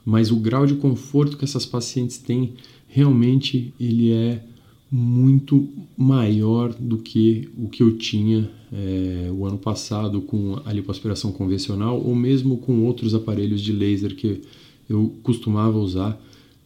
mas 0.05 0.33
o 0.33 0.37
grau 0.37 0.67
de 0.67 0.75
conforto 0.75 1.37
que 1.37 1.45
essas 1.45 1.65
pacientes 1.65 2.19
têm 2.19 2.55
realmente 2.89 3.73
ele 3.79 4.11
é 4.11 4.43
muito 4.91 5.69
maior 5.97 6.75
do 6.75 6.99
que 6.99 7.49
o 7.57 7.69
que 7.69 7.81
eu 7.81 7.97
tinha 7.97 8.51
é, 8.73 9.31
o 9.33 9.47
ano 9.47 9.59
passado 9.59 10.21
com 10.21 10.61
a 10.65 10.73
lipoaspiração 10.73 11.31
convencional 11.31 12.03
ou 12.03 12.15
mesmo 12.17 12.57
com 12.57 12.83
outros 12.83 13.15
aparelhos 13.15 13.61
de 13.61 13.73
laser 13.73 14.17
que 14.17 14.41
eu 14.89 15.15
costumava 15.23 15.79
usar 15.79 16.21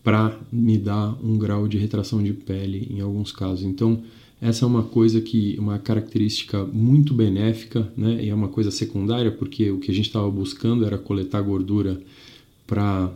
para 0.04 0.38
me 0.52 0.76
dar 0.76 1.18
um 1.24 1.38
grau 1.38 1.66
de 1.66 1.78
retração 1.78 2.22
de 2.22 2.34
pele 2.34 2.86
em 2.90 3.00
alguns 3.00 3.32
casos. 3.32 3.64
Então, 3.64 4.02
essa 4.40 4.66
é 4.66 4.68
uma 4.68 4.82
coisa 4.82 5.22
que, 5.22 5.56
uma 5.58 5.78
característica 5.78 6.62
muito 6.66 7.14
benéfica, 7.14 7.90
né? 7.96 8.22
E 8.22 8.28
é 8.28 8.34
uma 8.34 8.48
coisa 8.48 8.70
secundária, 8.70 9.32
porque 9.32 9.70
o 9.70 9.78
que 9.78 9.90
a 9.90 9.94
gente 9.94 10.06
estava 10.06 10.30
buscando 10.30 10.84
era 10.84 10.98
coletar 10.98 11.40
gordura 11.40 11.98
para 12.66 13.10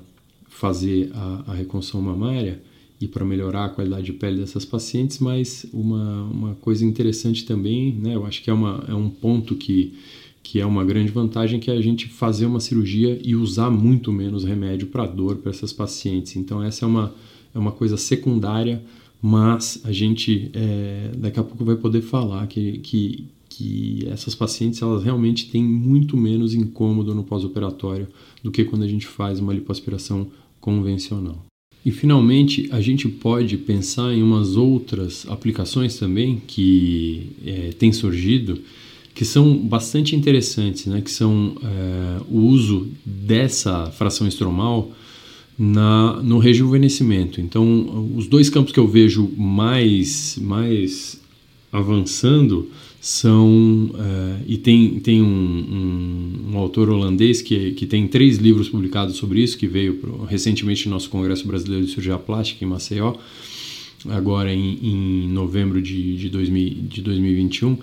fazer 0.49 1.11
a, 1.14 1.45
a 1.49 1.54
reconstrução 1.54 2.00
mamária 2.00 2.62
e 2.99 3.07
para 3.07 3.25
melhorar 3.25 3.66
a 3.66 3.68
qualidade 3.68 4.07
de 4.07 4.12
pele 4.14 4.40
dessas 4.40 4.64
pacientes, 4.64 5.18
mas 5.18 5.66
uma, 5.73 6.25
uma 6.25 6.54
coisa 6.54 6.85
interessante 6.85 7.45
também, 7.45 7.92
né? 7.92 8.14
Eu 8.14 8.25
acho 8.25 8.42
que 8.42 8.49
é, 8.49 8.52
uma, 8.52 8.83
é 8.88 8.95
um 8.95 9.11
ponto 9.11 9.54
que, 9.54 9.92
que 10.42 10.61
é 10.61 10.66
uma 10.66 10.85
grande 10.85 11.11
vantagem, 11.11 11.61
que 11.61 11.71
é 11.71 11.75
a 11.75 11.80
gente 11.80 12.09
fazer 12.09 12.47
uma 12.47 12.61
cirurgia 12.61 13.18
e 13.23 13.35
usar 13.35 13.71
muito 13.71 14.12
menos 14.12 14.45
remédio 14.45 14.87
para 14.87 15.07
dor 15.07 15.37
para 15.37 15.50
essas 15.50 15.73
pacientes. 15.73 16.37
Então 16.37 16.62
essa 16.62 16.85
é 16.85 16.88
uma, 16.88 17.14
é 17.54 17.59
uma 17.59 17.73
coisa 17.73 17.97
secundária 17.97 18.83
mas 19.21 19.80
a 19.85 19.92
gente 19.92 20.50
é, 20.54 21.11
daqui 21.16 21.40
a 21.40 21.42
pouco 21.42 21.64
vai 21.64 21.76
poder 21.76 22.02
falar 22.02 22.47
que, 22.47 22.78
que, 22.78 23.25
que 23.49 24.07
essas 24.09 24.35
pacientes 24.35 24.80
elas 24.80 25.02
realmente 25.02 25.50
têm 25.50 25.62
muito 25.62 26.16
menos 26.16 26.54
incômodo 26.54 27.14
no 27.14 27.25
pós-operatório 27.25 28.07
do 28.42 28.50
que 28.50 28.64
quando 28.64 28.85
a 28.85 28.88
gente 28.88 29.07
faz 29.07 29.40
uma 29.40 29.52
lipoaspiração 29.52 30.28
convencional. 30.61 31.45
E 31.85 31.90
finalmente 31.90 32.68
a 32.71 32.80
gente 32.80 33.09
pode 33.09 33.57
pensar 33.57 34.12
em 34.12 34.23
umas 34.23 34.57
outras 34.57 35.26
aplicações 35.28 35.99
também 35.99 36.40
que 36.47 37.30
é, 37.45 37.71
têm 37.71 37.92
surgido 37.92 38.61
que 39.18 39.25
são 39.25 39.52
bastante 39.58 40.14
interessantes, 40.14 40.87
né? 40.87 41.00
que 41.00 41.10
são 41.10 41.56
é, 41.60 42.22
o 42.30 42.38
uso 42.38 42.87
dessa 43.04 43.87
fração 43.87 44.28
estromal 44.28 44.92
na, 45.58 46.22
no 46.22 46.38
rejuvenescimento. 46.38 47.40
Então, 47.40 48.12
os 48.14 48.28
dois 48.28 48.48
campos 48.48 48.72
que 48.72 48.78
eu 48.78 48.87
vejo 48.87 49.28
mais, 49.37 50.38
mais 50.40 51.20
avançando 51.72 52.70
são 53.00 53.90
uh, 53.92 54.44
e 54.46 54.56
tem, 54.56 55.00
tem 55.00 55.20
um, 55.20 55.26
um, 55.26 56.52
um, 56.52 56.56
autor 56.56 56.88
holandês 56.88 57.42
que, 57.42 57.72
que 57.72 57.87
tem 57.87 58.06
três 58.06 58.38
livros 58.38 58.68
publicados 58.68 59.16
sobre 59.16 59.42
isso 59.42 59.58
que 59.58 59.66
veio 59.66 59.94
pro, 59.94 60.26
recentemente 60.26 60.87
no 60.87 60.94
nosso 60.94 61.10
Congresso 61.10 61.44
Brasileiro 61.44 61.84
de 61.84 61.90
Cirurgia 61.90 62.18
Plástica 62.18 62.64
em 62.64 62.68
Maceió 62.68 63.16
agora 64.08 64.52
em, 64.52 64.78
em 64.80 65.28
novembro 65.28 65.82
de, 65.82 66.16
de, 66.16 66.28
2000, 66.28 66.75
de 66.82 67.02
2021 67.02 67.78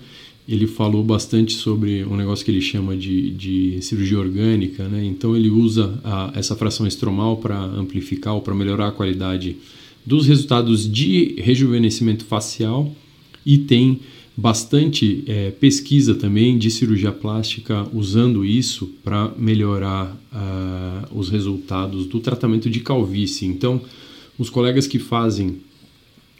ele 0.48 0.66
falou 0.66 1.02
bastante 1.02 1.54
sobre 1.54 2.04
um 2.04 2.16
negócio 2.16 2.44
que 2.44 2.50
ele 2.50 2.60
chama 2.60 2.96
de, 2.96 3.30
de 3.30 3.82
cirurgia 3.82 4.18
orgânica, 4.18 4.86
né? 4.88 5.04
Então 5.04 5.36
ele 5.36 5.50
usa 5.50 5.98
a, 6.04 6.32
essa 6.34 6.54
fração 6.54 6.86
estromal 6.86 7.38
para 7.38 7.58
amplificar 7.58 8.34
ou 8.34 8.40
para 8.40 8.54
melhorar 8.54 8.88
a 8.88 8.92
qualidade 8.92 9.56
dos 10.04 10.26
resultados 10.26 10.90
de 10.90 11.34
rejuvenescimento 11.38 12.24
facial 12.24 12.94
e 13.44 13.58
tem 13.58 14.00
bastante 14.36 15.24
é, 15.26 15.50
pesquisa 15.50 16.14
também 16.14 16.58
de 16.58 16.70
cirurgia 16.70 17.10
plástica 17.10 17.88
usando 17.92 18.44
isso 18.44 18.86
para 19.02 19.32
melhorar 19.36 20.14
uh, 20.32 21.18
os 21.18 21.30
resultados 21.30 22.06
do 22.06 22.20
tratamento 22.20 22.68
de 22.68 22.80
calvície. 22.80 23.46
Então, 23.48 23.80
os 24.38 24.50
colegas 24.50 24.86
que 24.86 24.98
fazem 24.98 25.56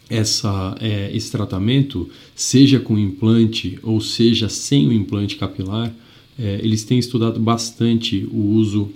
essa, 0.09 0.75
é, 0.79 1.11
esse 1.13 1.31
tratamento, 1.31 2.09
seja 2.35 2.79
com 2.79 2.97
implante 2.97 3.77
ou 3.83 3.99
seja 3.99 4.49
sem 4.49 4.87
o 4.87 4.93
implante 4.93 5.35
capilar, 5.35 5.93
é, 6.39 6.59
eles 6.63 6.83
têm 6.83 6.99
estudado 6.99 7.39
bastante 7.39 8.27
o 8.31 8.39
uso 8.39 8.89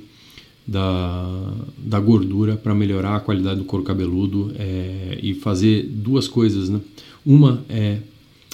da, 0.65 1.53
da 1.77 2.00
gordura 2.00 2.56
para 2.56 2.74
melhorar 2.74 3.15
a 3.18 3.20
qualidade 3.20 3.60
do 3.60 3.65
couro 3.65 3.84
cabeludo 3.84 4.53
é, 4.58 5.20
e 5.22 5.34
fazer 5.34 5.84
duas 5.84 6.27
coisas. 6.27 6.70
Né? 6.70 6.80
Uma 7.25 7.63
é 7.68 7.98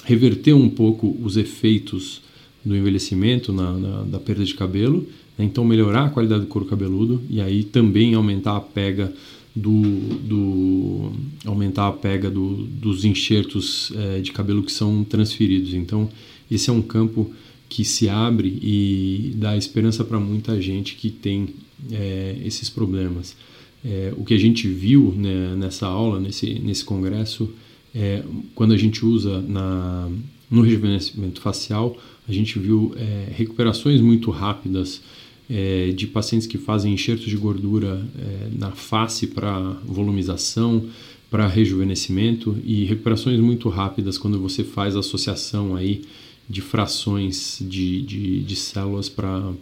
reverter 0.04 0.54
um 0.54 0.68
pouco 0.68 1.16
os 1.22 1.36
efeitos 1.36 2.22
do 2.64 2.74
envelhecimento, 2.74 3.52
na, 3.52 3.72
na, 3.72 4.02
da 4.02 4.18
perda 4.18 4.44
de 4.44 4.54
cabelo, 4.54 5.06
né? 5.36 5.44
então 5.44 5.64
melhorar 5.64 6.06
a 6.06 6.10
qualidade 6.10 6.42
do 6.42 6.46
couro 6.46 6.66
cabeludo 6.66 7.22
e 7.28 7.40
aí 7.40 7.62
também 7.62 8.14
aumentar 8.14 8.56
a 8.56 8.60
pega 8.60 9.12
do, 9.58 9.82
do 10.18 11.12
aumentar 11.44 11.88
a 11.88 11.92
pega 11.92 12.30
do, 12.30 12.54
dos 12.64 13.04
enxertos 13.04 13.92
é, 13.96 14.20
de 14.20 14.32
cabelo 14.32 14.62
que 14.62 14.72
são 14.72 15.04
transferidos. 15.04 15.74
Então 15.74 16.08
esse 16.50 16.70
é 16.70 16.72
um 16.72 16.82
campo 16.82 17.30
que 17.68 17.84
se 17.84 18.08
abre 18.08 18.58
e 18.62 19.34
dá 19.36 19.56
esperança 19.56 20.02
para 20.02 20.18
muita 20.18 20.60
gente 20.60 20.94
que 20.94 21.10
tem 21.10 21.50
é, 21.92 22.36
esses 22.44 22.70
problemas. 22.70 23.36
É, 23.84 24.12
o 24.16 24.24
que 24.24 24.34
a 24.34 24.38
gente 24.38 24.66
viu 24.66 25.14
né, 25.16 25.54
nessa 25.56 25.86
aula, 25.86 26.18
nesse, 26.18 26.58
nesse 26.58 26.84
congresso, 26.84 27.52
é, 27.94 28.22
quando 28.54 28.72
a 28.72 28.76
gente 28.76 29.04
usa 29.04 29.40
na, 29.42 30.08
no 30.50 30.62
rejuvenescimento 30.62 31.40
facial, 31.40 31.96
a 32.26 32.32
gente 32.32 32.58
viu 32.58 32.94
é, 32.96 33.28
recuperações 33.34 34.00
muito 34.00 34.30
rápidas 34.30 35.00
é, 35.50 35.90
de 35.92 36.06
pacientes 36.06 36.46
que 36.46 36.58
fazem 36.58 36.92
enxertos 36.92 37.26
de 37.26 37.36
gordura 37.36 38.06
é, 38.18 38.48
na 38.56 38.70
face 38.72 39.26
para 39.28 39.58
volumização, 39.84 40.88
para 41.30 41.46
rejuvenescimento 41.46 42.56
e 42.64 42.84
recuperações 42.84 43.38
muito 43.40 43.68
rápidas 43.68 44.16
quando 44.16 44.40
você 44.40 44.64
faz 44.64 44.96
a 44.96 45.00
associação 45.00 45.76
aí 45.76 46.02
de 46.48 46.62
frações 46.62 47.58
de, 47.60 48.00
de, 48.02 48.42
de 48.42 48.56
células 48.56 49.08
para 49.08 49.52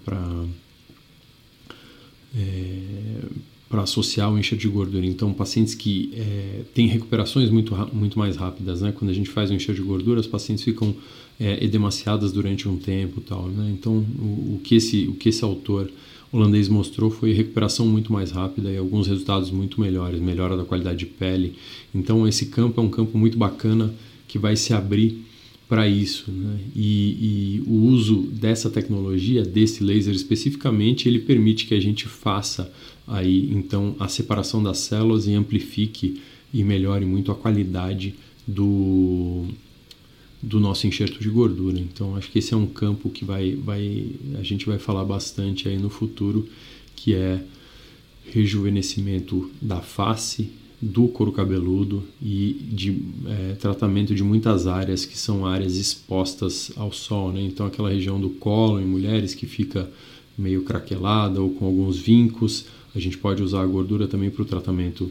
para 3.68 3.82
associar 3.82 4.32
o 4.32 4.38
enxerto 4.38 4.60
de 4.62 4.68
gordura. 4.68 5.04
Então, 5.04 5.32
pacientes 5.32 5.74
que 5.74 6.12
é, 6.14 6.62
têm 6.72 6.86
recuperações 6.86 7.50
muito, 7.50 7.74
muito 7.92 8.18
mais 8.18 8.36
rápidas, 8.36 8.80
né? 8.80 8.92
Quando 8.92 9.10
a 9.10 9.14
gente 9.14 9.28
faz 9.28 9.50
o 9.50 9.54
enxerto 9.54 9.78
de 9.78 9.84
gordura, 9.84 10.20
as 10.20 10.26
pacientes 10.26 10.62
ficam 10.62 10.94
é, 11.38 11.62
edemaciadas 11.64 12.32
durante 12.32 12.68
um 12.68 12.76
tempo 12.76 13.20
tal, 13.20 13.48
né? 13.48 13.74
Então, 13.76 14.04
o, 14.18 14.54
o, 14.54 14.60
que 14.62 14.76
esse, 14.76 15.08
o 15.08 15.14
que 15.14 15.30
esse 15.30 15.42
autor 15.42 15.90
holandês 16.32 16.68
mostrou 16.68 17.10
foi 17.10 17.32
recuperação 17.32 17.86
muito 17.86 18.12
mais 18.12 18.30
rápida 18.30 18.70
e 18.70 18.76
alguns 18.76 19.06
resultados 19.08 19.50
muito 19.50 19.80
melhores, 19.80 20.20
melhora 20.20 20.56
da 20.56 20.64
qualidade 20.64 20.98
de 21.00 21.06
pele. 21.06 21.54
Então, 21.94 22.26
esse 22.26 22.46
campo 22.46 22.80
é 22.80 22.84
um 22.84 22.88
campo 22.88 23.18
muito 23.18 23.36
bacana 23.36 23.92
que 24.28 24.38
vai 24.38 24.54
se 24.56 24.72
abrir 24.72 25.25
para 25.68 25.88
isso. 25.88 26.30
Né? 26.30 26.60
E, 26.74 27.60
e, 27.60 27.64
o 27.66 27.74
uso 27.74 28.22
dessa 28.22 28.70
tecnologia, 28.70 29.42
desse 29.42 29.82
laser 29.82 30.14
especificamente, 30.14 31.08
ele 31.08 31.18
permite 31.18 31.66
que 31.66 31.74
a 31.74 31.80
gente 31.80 32.06
faça 32.06 32.72
aí 33.06 33.50
então 33.52 33.94
a 33.98 34.08
separação 34.08 34.62
das 34.62 34.78
células 34.78 35.26
e 35.26 35.34
amplifique 35.34 36.20
e 36.52 36.64
melhore 36.64 37.04
muito 37.04 37.30
a 37.30 37.34
qualidade 37.34 38.14
do, 38.46 39.46
do 40.42 40.60
nosso 40.60 40.86
enxerto 40.86 41.20
de 41.20 41.28
gordura. 41.28 41.78
Então 41.78 42.16
acho 42.16 42.30
que 42.30 42.38
esse 42.38 42.54
é 42.54 42.56
um 42.56 42.66
campo 42.66 43.10
que 43.10 43.24
vai, 43.24 43.54
vai 43.54 44.06
a 44.38 44.42
gente 44.42 44.66
vai 44.66 44.78
falar 44.78 45.04
bastante 45.04 45.68
aí 45.68 45.78
no 45.78 45.90
futuro, 45.90 46.48
que 46.94 47.14
é 47.14 47.42
rejuvenescimento 48.32 49.50
da 49.60 49.80
face, 49.80 50.50
do 50.80 51.08
couro 51.08 51.32
cabeludo 51.32 52.02
e 52.20 52.54
de 52.70 53.02
é, 53.26 53.54
tratamento 53.54 54.14
de 54.14 54.22
muitas 54.22 54.66
áreas 54.66 55.06
que 55.06 55.16
são 55.16 55.46
áreas 55.46 55.76
expostas 55.76 56.70
ao 56.76 56.92
sol, 56.92 57.32
né? 57.32 57.40
Então 57.40 57.66
aquela 57.66 57.90
região 57.90 58.20
do 58.20 58.30
colo 58.30 58.78
em 58.78 58.84
mulheres 58.84 59.34
que 59.34 59.46
fica 59.46 59.90
meio 60.36 60.62
craquelada 60.62 61.40
ou 61.40 61.50
com 61.50 61.64
alguns 61.64 61.96
vincos, 61.96 62.66
a 62.94 62.98
gente 62.98 63.16
pode 63.16 63.42
usar 63.42 63.62
a 63.62 63.66
gordura 63.66 64.06
também 64.06 64.30
para 64.30 64.42
o 64.42 64.44
tratamento 64.44 65.10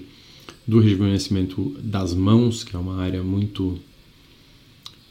do 0.67 0.79
rejuvenescimento 0.79 1.75
das 1.81 2.13
mãos, 2.13 2.63
que 2.63 2.75
é 2.75 2.79
uma 2.79 2.97
área 2.97 3.23
muito 3.23 3.79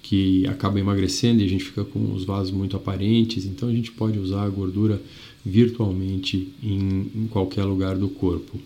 que 0.03 0.47
acaba 0.47 0.79
emagrecendo 0.79 1.41
e 1.41 1.47
a 1.47 1.49
gente 1.49 1.65
fica 1.65 1.83
com 1.85 2.13
os 2.13 2.25
vasos 2.25 2.53
muito 2.53 2.77
aparentes, 2.77 3.47
então 3.47 3.69
a 3.69 3.73
gente 3.73 3.91
pode 3.91 4.19
usar 4.19 4.45
a 4.45 4.49
gordura 4.49 5.01
virtualmente 5.45 6.53
em, 6.63 7.11
em 7.15 7.27
qualquer 7.27 7.65
lugar 7.65 7.97
do 7.97 8.09
corpo. 8.09 8.61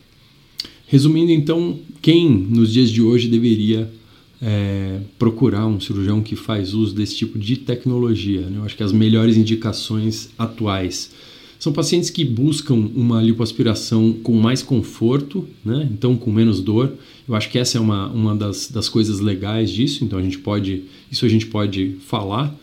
Resumindo, 0.91 1.31
então, 1.31 1.79
quem 2.01 2.31
nos 2.31 2.73
dias 2.73 2.91
de 2.91 3.03
hoje 3.03 3.29
deveria 3.29 3.93
é, 4.41 5.01
procurar 5.19 5.67
um 5.67 5.79
cirurgião 5.79 6.23
que 6.23 6.35
faz 6.35 6.73
uso 6.73 6.95
desse 6.95 7.15
tipo 7.15 7.39
de 7.39 7.57
tecnologia? 7.57 8.41
Né? 8.41 8.57
Eu 8.57 8.65
acho 8.65 8.75
que 8.75 8.83
as 8.83 8.91
melhores 8.91 9.37
indicações 9.37 10.31
atuais 10.39 11.11
são 11.59 11.75
pacientes 11.75 12.09
que 12.09 12.25
buscam 12.25 12.73
uma 12.75 13.21
lipoaspiração 13.21 14.15
com 14.23 14.33
mais 14.33 14.63
conforto, 14.63 15.47
né? 15.63 15.87
então 15.93 16.17
com 16.17 16.33
menos 16.33 16.63
dor. 16.63 16.95
Eu 17.29 17.35
acho 17.35 17.51
que 17.51 17.59
essa 17.59 17.77
é 17.77 17.81
uma, 17.83 18.09
uma 18.09 18.35
das, 18.35 18.71
das 18.71 18.89
coisas 18.89 19.21
legais 19.21 19.71
disso, 19.71 20.07
então 20.07 20.19
a 20.19 20.23
gente 20.23 20.39
pode, 20.39 20.85
isso 21.13 21.27
a 21.27 21.29
gente 21.29 21.45
pode 21.49 21.97
falar. 22.07 22.59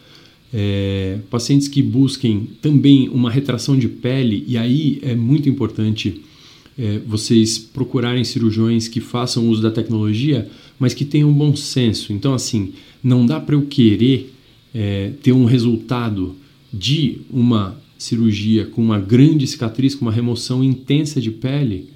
É, 0.52 1.20
pacientes 1.30 1.68
que 1.68 1.84
busquem 1.84 2.50
também 2.60 3.08
uma 3.08 3.30
retração 3.30 3.78
de 3.78 3.88
pele, 3.88 4.44
e 4.48 4.58
aí 4.58 4.98
é 5.04 5.14
muito 5.14 5.48
importante 5.48 6.24
é, 6.78 7.00
vocês 7.06 7.58
procurarem 7.58 8.24
cirurgiões 8.24 8.88
que 8.88 9.00
façam 9.00 9.50
uso 9.50 9.62
da 9.62 9.72
tecnologia, 9.72 10.50
mas 10.78 10.94
que 10.94 11.06
tenham 11.06 11.32
bom 11.32 11.56
senso. 11.56 12.12
Então, 12.12 12.34
assim, 12.34 12.74
não 13.04 13.26
dá 13.26 13.40
para 13.40 13.56
eu 13.56 13.64
querer 13.64 14.34
é, 14.74 15.12
ter 15.22 15.32
um 15.32 15.46
resultado 15.46 16.36
de 16.72 17.20
uma 17.32 17.80
cirurgia 17.98 18.66
com 18.66 18.82
uma 18.82 19.00
grande 19.00 19.48
cicatriz, 19.48 19.96
com 19.96 20.04
uma 20.04 20.12
remoção 20.12 20.64
intensa 20.64 21.22
de 21.22 21.32
pele, 21.32 21.90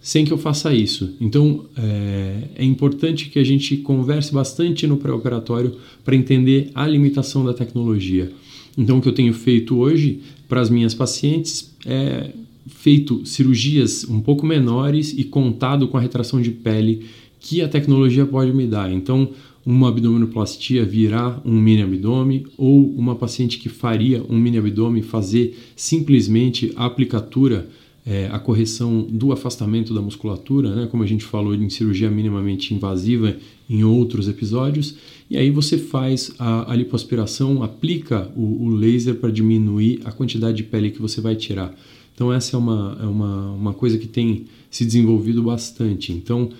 sem 0.00 0.24
que 0.24 0.32
eu 0.32 0.38
faça 0.38 0.74
isso. 0.74 1.14
Então, 1.20 1.66
é, 1.76 2.48
é 2.56 2.64
importante 2.64 3.28
que 3.28 3.38
a 3.38 3.44
gente 3.44 3.76
converse 3.76 4.32
bastante 4.32 4.84
no 4.84 4.96
pré-operatório 4.96 5.76
para 6.04 6.16
entender 6.16 6.70
a 6.74 6.84
limitação 6.86 7.44
da 7.44 7.54
tecnologia. 7.54 8.32
Então, 8.76 8.98
o 8.98 9.00
que 9.00 9.08
eu 9.08 9.14
tenho 9.14 9.32
feito 9.32 9.76
hoje 9.76 10.20
para 10.48 10.60
as 10.60 10.68
minhas 10.68 10.92
pacientes 10.92 11.72
é 11.86 12.30
feito 12.66 13.24
cirurgias 13.26 14.04
um 14.04 14.20
pouco 14.20 14.46
menores 14.46 15.12
e 15.12 15.24
contado 15.24 15.88
com 15.88 15.96
a 15.96 16.00
retração 16.00 16.40
de 16.40 16.50
pele 16.50 17.06
que 17.40 17.60
a 17.60 17.68
tecnologia 17.68 18.24
pode 18.24 18.52
me 18.52 18.66
dar. 18.66 18.92
Então, 18.92 19.30
uma 19.64 19.88
abdominoplastia 19.88 20.84
virar 20.84 21.40
um 21.44 21.58
mini 21.58 21.82
abdômen 21.82 22.44
ou 22.56 22.88
uma 22.96 23.14
paciente 23.14 23.58
que 23.58 23.68
faria 23.68 24.22
um 24.28 24.38
mini 24.38 24.58
abdômen 24.58 25.02
fazer 25.02 25.56
simplesmente 25.76 26.72
a 26.74 26.84
aplicatura, 26.84 27.68
é, 28.04 28.28
a 28.32 28.38
correção 28.38 29.06
do 29.08 29.32
afastamento 29.32 29.94
da 29.94 30.02
musculatura, 30.02 30.74
né, 30.74 30.88
como 30.90 31.04
a 31.04 31.06
gente 31.06 31.24
falou 31.24 31.54
em 31.54 31.70
cirurgia 31.70 32.10
minimamente 32.10 32.74
invasiva 32.74 33.36
em 33.70 33.84
outros 33.84 34.28
episódios, 34.28 34.96
e 35.30 35.36
aí 35.36 35.50
você 35.50 35.78
faz 35.78 36.32
a, 36.38 36.72
a 36.72 36.74
lipoaspiração, 36.74 37.62
aplica 37.62 38.30
o, 38.36 38.64
o 38.64 38.70
laser 38.70 39.14
para 39.14 39.30
diminuir 39.30 40.00
a 40.04 40.10
quantidade 40.10 40.56
de 40.56 40.64
pele 40.64 40.90
que 40.90 41.00
você 41.00 41.20
vai 41.20 41.36
tirar. 41.36 41.72
Então 42.14 42.32
essa 42.32 42.56
é 42.56 42.58
uma, 42.58 42.98
é 43.00 43.06
uma, 43.06 43.52
uma 43.52 43.74
coisa 43.74 43.98
que 43.98 44.06
tem 44.06 44.46
se 44.70 44.84
desenvolvido 44.84 45.42
bastante. 45.42 46.12
Então 46.12 46.50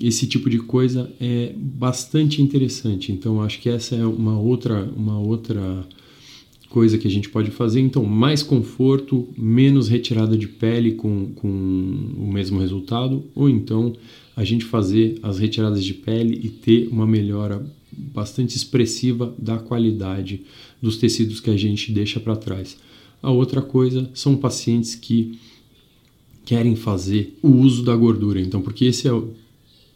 esse 0.00 0.26
tipo 0.26 0.48
de 0.48 0.58
coisa 0.58 1.12
é 1.20 1.52
bastante 1.56 2.40
interessante. 2.40 3.12
Então 3.12 3.42
acho 3.42 3.60
que 3.60 3.68
essa 3.68 3.94
é 3.94 4.04
uma 4.04 4.38
outra, 4.38 4.84
uma 4.96 5.18
outra 5.18 5.86
coisa 6.68 6.96
que 6.96 7.06
a 7.06 7.10
gente 7.10 7.28
pode 7.28 7.50
fazer. 7.50 7.80
Então 7.80 8.04
mais 8.04 8.42
conforto, 8.42 9.28
menos 9.36 9.88
retirada 9.88 10.36
de 10.36 10.48
pele 10.48 10.92
com, 10.92 11.26
com 11.34 11.48
o 11.48 12.32
mesmo 12.32 12.58
resultado, 12.58 13.24
ou 13.34 13.48
então 13.48 13.94
a 14.34 14.44
gente 14.44 14.64
fazer 14.64 15.18
as 15.22 15.38
retiradas 15.38 15.84
de 15.84 15.92
pele 15.92 16.40
e 16.42 16.48
ter 16.48 16.88
uma 16.90 17.06
melhora 17.06 17.64
bastante 17.92 18.56
expressiva 18.56 19.34
da 19.38 19.58
qualidade 19.58 20.40
dos 20.80 20.96
tecidos 20.96 21.40
que 21.40 21.50
a 21.50 21.56
gente 21.56 21.92
deixa 21.92 22.18
para 22.18 22.34
trás. 22.34 22.78
A 23.22 23.30
outra 23.30 23.62
coisa 23.62 24.10
são 24.14 24.36
pacientes 24.36 24.94
que 24.94 25.38
querem 26.44 26.74
fazer 26.74 27.38
o 27.40 27.48
uso 27.48 27.84
da 27.84 27.94
gordura. 27.94 28.40
Então, 28.40 28.60
porque 28.60 28.86
esse 28.86 29.08
é 29.08 29.22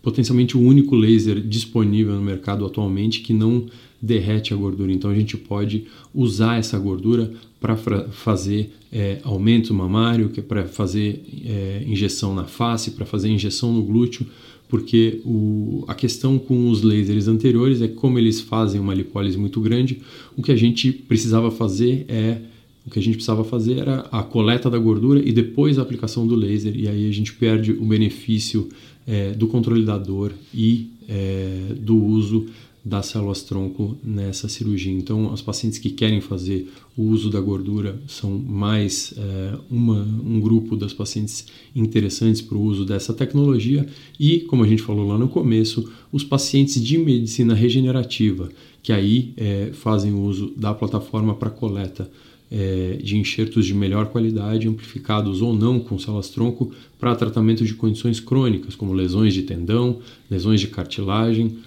potencialmente 0.00 0.56
o 0.56 0.60
único 0.60 0.94
laser 0.94 1.40
disponível 1.40 2.14
no 2.14 2.22
mercado 2.22 2.64
atualmente 2.64 3.20
que 3.20 3.32
não 3.32 3.66
derrete 4.00 4.54
a 4.54 4.56
gordura. 4.56 4.92
Então, 4.92 5.10
a 5.10 5.14
gente 5.14 5.36
pode 5.36 5.86
usar 6.14 6.58
essa 6.58 6.78
gordura 6.78 7.32
para 7.60 7.76
fazer 8.10 8.72
é, 8.92 9.18
aumento 9.24 9.74
mamário, 9.74 10.28
que 10.28 10.38
é 10.38 10.42
para 10.42 10.64
fazer 10.66 11.24
é, 11.44 11.82
injeção 11.86 12.34
na 12.34 12.44
face, 12.44 12.92
para 12.92 13.04
fazer 13.04 13.28
injeção 13.28 13.72
no 13.72 13.82
glúteo, 13.82 14.26
porque 14.68 15.20
o, 15.24 15.84
a 15.88 15.94
questão 15.94 16.38
com 16.38 16.70
os 16.70 16.82
lasers 16.82 17.28
anteriores 17.28 17.80
é 17.80 17.88
como 17.88 18.18
eles 18.18 18.40
fazem 18.40 18.80
uma 18.80 18.94
lipólise 18.94 19.38
muito 19.38 19.60
grande, 19.60 20.00
o 20.36 20.42
que 20.42 20.52
a 20.52 20.56
gente 20.56 20.92
precisava 20.92 21.50
fazer 21.50 22.04
é 22.08 22.38
o 22.86 22.90
que 22.90 22.98
a 22.98 23.02
gente 23.02 23.14
precisava 23.14 23.42
fazer 23.42 23.78
era 23.78 24.00
a 24.12 24.22
coleta 24.22 24.70
da 24.70 24.78
gordura 24.78 25.20
e 25.20 25.32
depois 25.32 25.78
a 25.78 25.82
aplicação 25.82 26.26
do 26.26 26.36
laser, 26.36 26.78
e 26.78 26.86
aí 26.86 27.08
a 27.08 27.12
gente 27.12 27.32
perde 27.32 27.72
o 27.72 27.84
benefício 27.84 28.68
é, 29.06 29.32
do 29.32 29.48
controle 29.48 29.84
da 29.84 29.98
dor 29.98 30.32
e 30.54 30.90
é, 31.08 31.74
do 31.78 31.96
uso 31.96 32.46
das 32.84 33.06
células-tronco 33.06 33.96
nessa 34.04 34.48
cirurgia. 34.48 34.92
Então, 34.92 35.32
os 35.32 35.42
pacientes 35.42 35.76
que 35.76 35.90
querem 35.90 36.20
fazer 36.20 36.70
o 36.96 37.02
uso 37.02 37.28
da 37.28 37.40
gordura 37.40 38.00
são 38.06 38.38
mais 38.38 39.12
é, 39.16 39.58
uma, 39.68 40.02
um 40.24 40.38
grupo 40.38 40.76
das 40.76 40.92
pacientes 40.92 41.46
interessantes 41.74 42.40
para 42.40 42.56
o 42.56 42.62
uso 42.62 42.84
dessa 42.84 43.12
tecnologia 43.12 43.84
e, 44.20 44.38
como 44.42 44.62
a 44.62 44.68
gente 44.68 44.82
falou 44.82 45.08
lá 45.08 45.18
no 45.18 45.28
começo, 45.28 45.90
os 46.12 46.22
pacientes 46.22 46.80
de 46.80 46.96
medicina 46.96 47.54
regenerativa, 47.54 48.48
que 48.80 48.92
aí 48.92 49.34
é, 49.36 49.70
fazem 49.72 50.14
uso 50.14 50.52
da 50.56 50.72
plataforma 50.72 51.34
para 51.34 51.50
coleta 51.50 52.08
é, 52.50 52.98
de 53.02 53.16
enxertos 53.16 53.66
de 53.66 53.74
melhor 53.74 54.06
qualidade, 54.06 54.68
amplificados 54.68 55.42
ou 55.42 55.54
não 55.54 55.80
com 55.80 55.98
células-tronco, 55.98 56.72
para 56.98 57.14
tratamento 57.14 57.64
de 57.64 57.74
condições 57.74 58.20
crônicas, 58.20 58.74
como 58.74 58.92
lesões 58.92 59.34
de 59.34 59.42
tendão, 59.42 60.00
lesões 60.30 60.60
de 60.60 60.68
cartilagem 60.68 61.58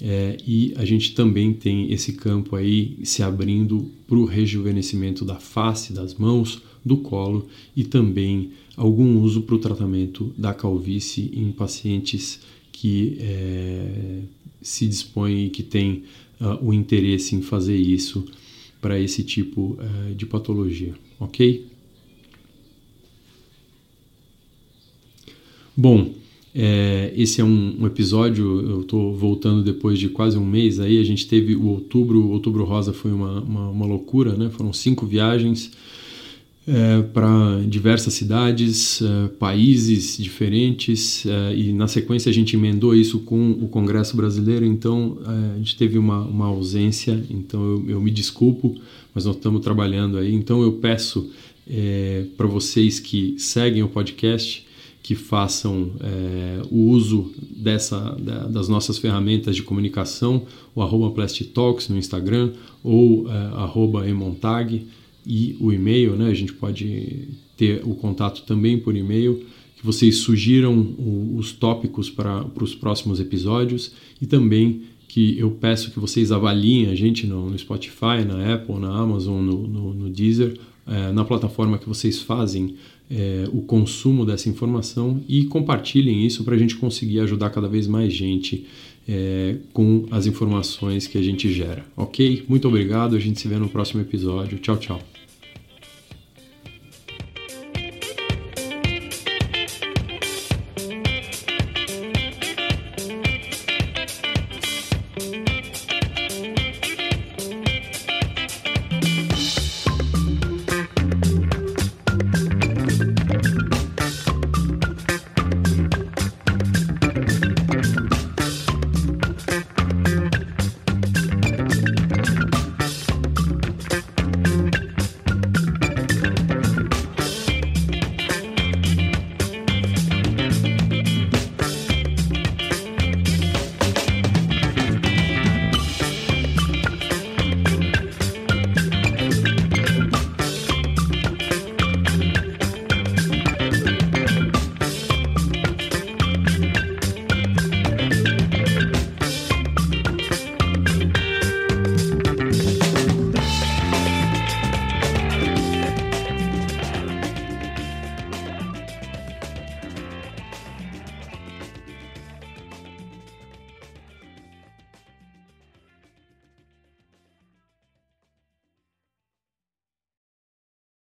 é, 0.00 0.36
e 0.46 0.74
a 0.76 0.84
gente 0.84 1.14
também 1.14 1.52
tem 1.52 1.92
esse 1.92 2.12
campo 2.12 2.54
aí 2.54 2.98
se 3.02 3.22
abrindo 3.22 3.90
para 4.06 4.18
o 4.18 4.24
rejuvenescimento 4.24 5.24
da 5.24 5.36
face, 5.36 5.92
das 5.92 6.14
mãos, 6.14 6.60
do 6.84 6.98
colo 6.98 7.46
e 7.74 7.82
também 7.82 8.50
algum 8.76 9.20
uso 9.20 9.42
para 9.42 9.54
o 9.54 9.58
tratamento 9.58 10.32
da 10.36 10.52
calvície 10.52 11.30
em 11.34 11.50
pacientes 11.50 12.40
que 12.70 13.16
é, 13.18 14.20
se 14.60 14.86
dispõem 14.86 15.46
e 15.46 15.50
que 15.50 15.62
têm 15.62 16.04
uh, 16.40 16.64
o 16.64 16.72
interesse 16.72 17.34
em 17.34 17.40
fazer 17.40 17.76
isso 17.76 18.24
para 18.86 19.00
esse 19.00 19.24
tipo 19.24 19.76
uh, 19.80 20.14
de 20.14 20.24
patologia, 20.24 20.94
ok? 21.18 21.66
Bom, 25.76 26.14
é, 26.54 27.12
esse 27.16 27.40
é 27.40 27.44
um, 27.44 27.78
um 27.80 27.86
episódio, 27.88 28.60
eu 28.60 28.82
estou 28.82 29.12
voltando 29.12 29.64
depois 29.64 29.98
de 29.98 30.08
quase 30.08 30.38
um 30.38 30.46
mês 30.46 30.78
aí, 30.78 31.00
a 31.00 31.04
gente 31.04 31.26
teve 31.26 31.56
o 31.56 31.66
outubro, 31.66 32.20
o 32.20 32.30
outubro 32.30 32.62
rosa 32.62 32.92
foi 32.92 33.10
uma, 33.10 33.40
uma, 33.40 33.70
uma 33.70 33.86
loucura, 33.86 34.36
né? 34.36 34.50
Foram 34.50 34.72
cinco 34.72 35.04
viagens 35.04 35.72
é, 36.66 37.00
para 37.02 37.60
diversas 37.66 38.14
cidades, 38.14 39.00
é, 39.00 39.28
países 39.28 40.16
diferentes 40.18 41.24
é, 41.24 41.54
e 41.54 41.72
na 41.72 41.86
sequência 41.86 42.28
a 42.28 42.32
gente 42.32 42.56
emendou 42.56 42.94
isso 42.94 43.20
com 43.20 43.52
o 43.52 43.68
Congresso 43.68 44.16
Brasileiro, 44.16 44.64
então 44.64 45.18
é, 45.24 45.54
a 45.54 45.58
gente 45.58 45.76
teve 45.76 45.96
uma, 45.96 46.20
uma 46.22 46.46
ausência, 46.46 47.22
então 47.30 47.62
eu, 47.62 47.90
eu, 47.90 48.00
me 48.00 48.10
desculpo, 48.10 48.74
mas 49.14 49.24
nós 49.24 49.36
estamos 49.36 49.60
trabalhando 49.60 50.18
aí, 50.18 50.34
então 50.34 50.60
eu 50.62 50.72
peço 50.72 51.30
é, 51.68 52.24
para 52.36 52.46
vocês 52.46 52.98
que 52.98 53.36
seguem 53.38 53.82
o 53.82 53.88
podcast 53.88 54.66
que 55.06 55.14
façam 55.14 55.92
é, 56.00 56.62
o 56.68 56.88
uso 56.88 57.32
dessa, 57.56 58.16
da, 58.18 58.48
das 58.48 58.68
nossas 58.68 58.98
ferramentas 58.98 59.54
de 59.54 59.62
comunicação, 59.62 60.42
o 60.74 60.82
arroba 60.82 61.14
Talks 61.54 61.88
no 61.88 61.96
Instagram 61.96 62.54
ou 62.82 63.30
é, 63.30 63.36
arroba 63.54 64.08
Emontag 64.08 64.84
e 65.26 65.56
o 65.58 65.72
e-mail, 65.72 66.14
né? 66.14 66.28
A 66.28 66.34
gente 66.34 66.52
pode 66.52 67.28
ter 67.56 67.82
o 67.84 67.94
contato 67.94 68.42
também 68.42 68.78
por 68.78 68.96
e-mail, 68.96 69.44
que 69.76 69.84
vocês 69.84 70.18
sugiram 70.18 70.94
os 71.36 71.52
tópicos 71.52 72.08
para, 72.08 72.44
para 72.44 72.64
os 72.64 72.74
próximos 72.74 73.18
episódios 73.18 73.92
e 74.20 74.26
também 74.26 74.82
que 75.08 75.38
eu 75.38 75.50
peço 75.50 75.90
que 75.90 75.98
vocês 75.98 76.30
avaliem 76.30 76.88
a 76.88 76.94
gente 76.94 77.26
no, 77.26 77.48
no 77.48 77.58
Spotify, 77.58 78.24
na 78.26 78.54
Apple, 78.54 78.78
na 78.78 78.94
Amazon, 78.94 79.42
no, 79.42 79.66
no, 79.66 79.94
no 79.94 80.10
Deezer, 80.10 80.58
é, 80.86 81.10
na 81.12 81.24
plataforma 81.24 81.78
que 81.78 81.88
vocês 81.88 82.20
fazem 82.20 82.74
é, 83.10 83.44
o 83.52 83.62
consumo 83.62 84.24
dessa 84.24 84.48
informação 84.48 85.22
e 85.28 85.44
compartilhem 85.44 86.26
isso 86.26 86.44
para 86.44 86.54
a 86.54 86.58
gente 86.58 86.76
conseguir 86.76 87.20
ajudar 87.20 87.50
cada 87.50 87.68
vez 87.68 87.86
mais 87.86 88.12
gente 88.12 88.66
é, 89.08 89.56
com 89.72 90.06
as 90.10 90.26
informações 90.26 91.06
que 91.06 91.16
a 91.16 91.22
gente 91.22 91.52
gera, 91.52 91.84
ok? 91.96 92.44
Muito 92.48 92.66
obrigado, 92.66 93.14
a 93.16 93.20
gente 93.20 93.40
se 93.40 93.48
vê 93.48 93.56
no 93.56 93.68
próximo 93.68 94.00
episódio. 94.00 94.58
Tchau, 94.58 94.76
tchau. 94.76 95.15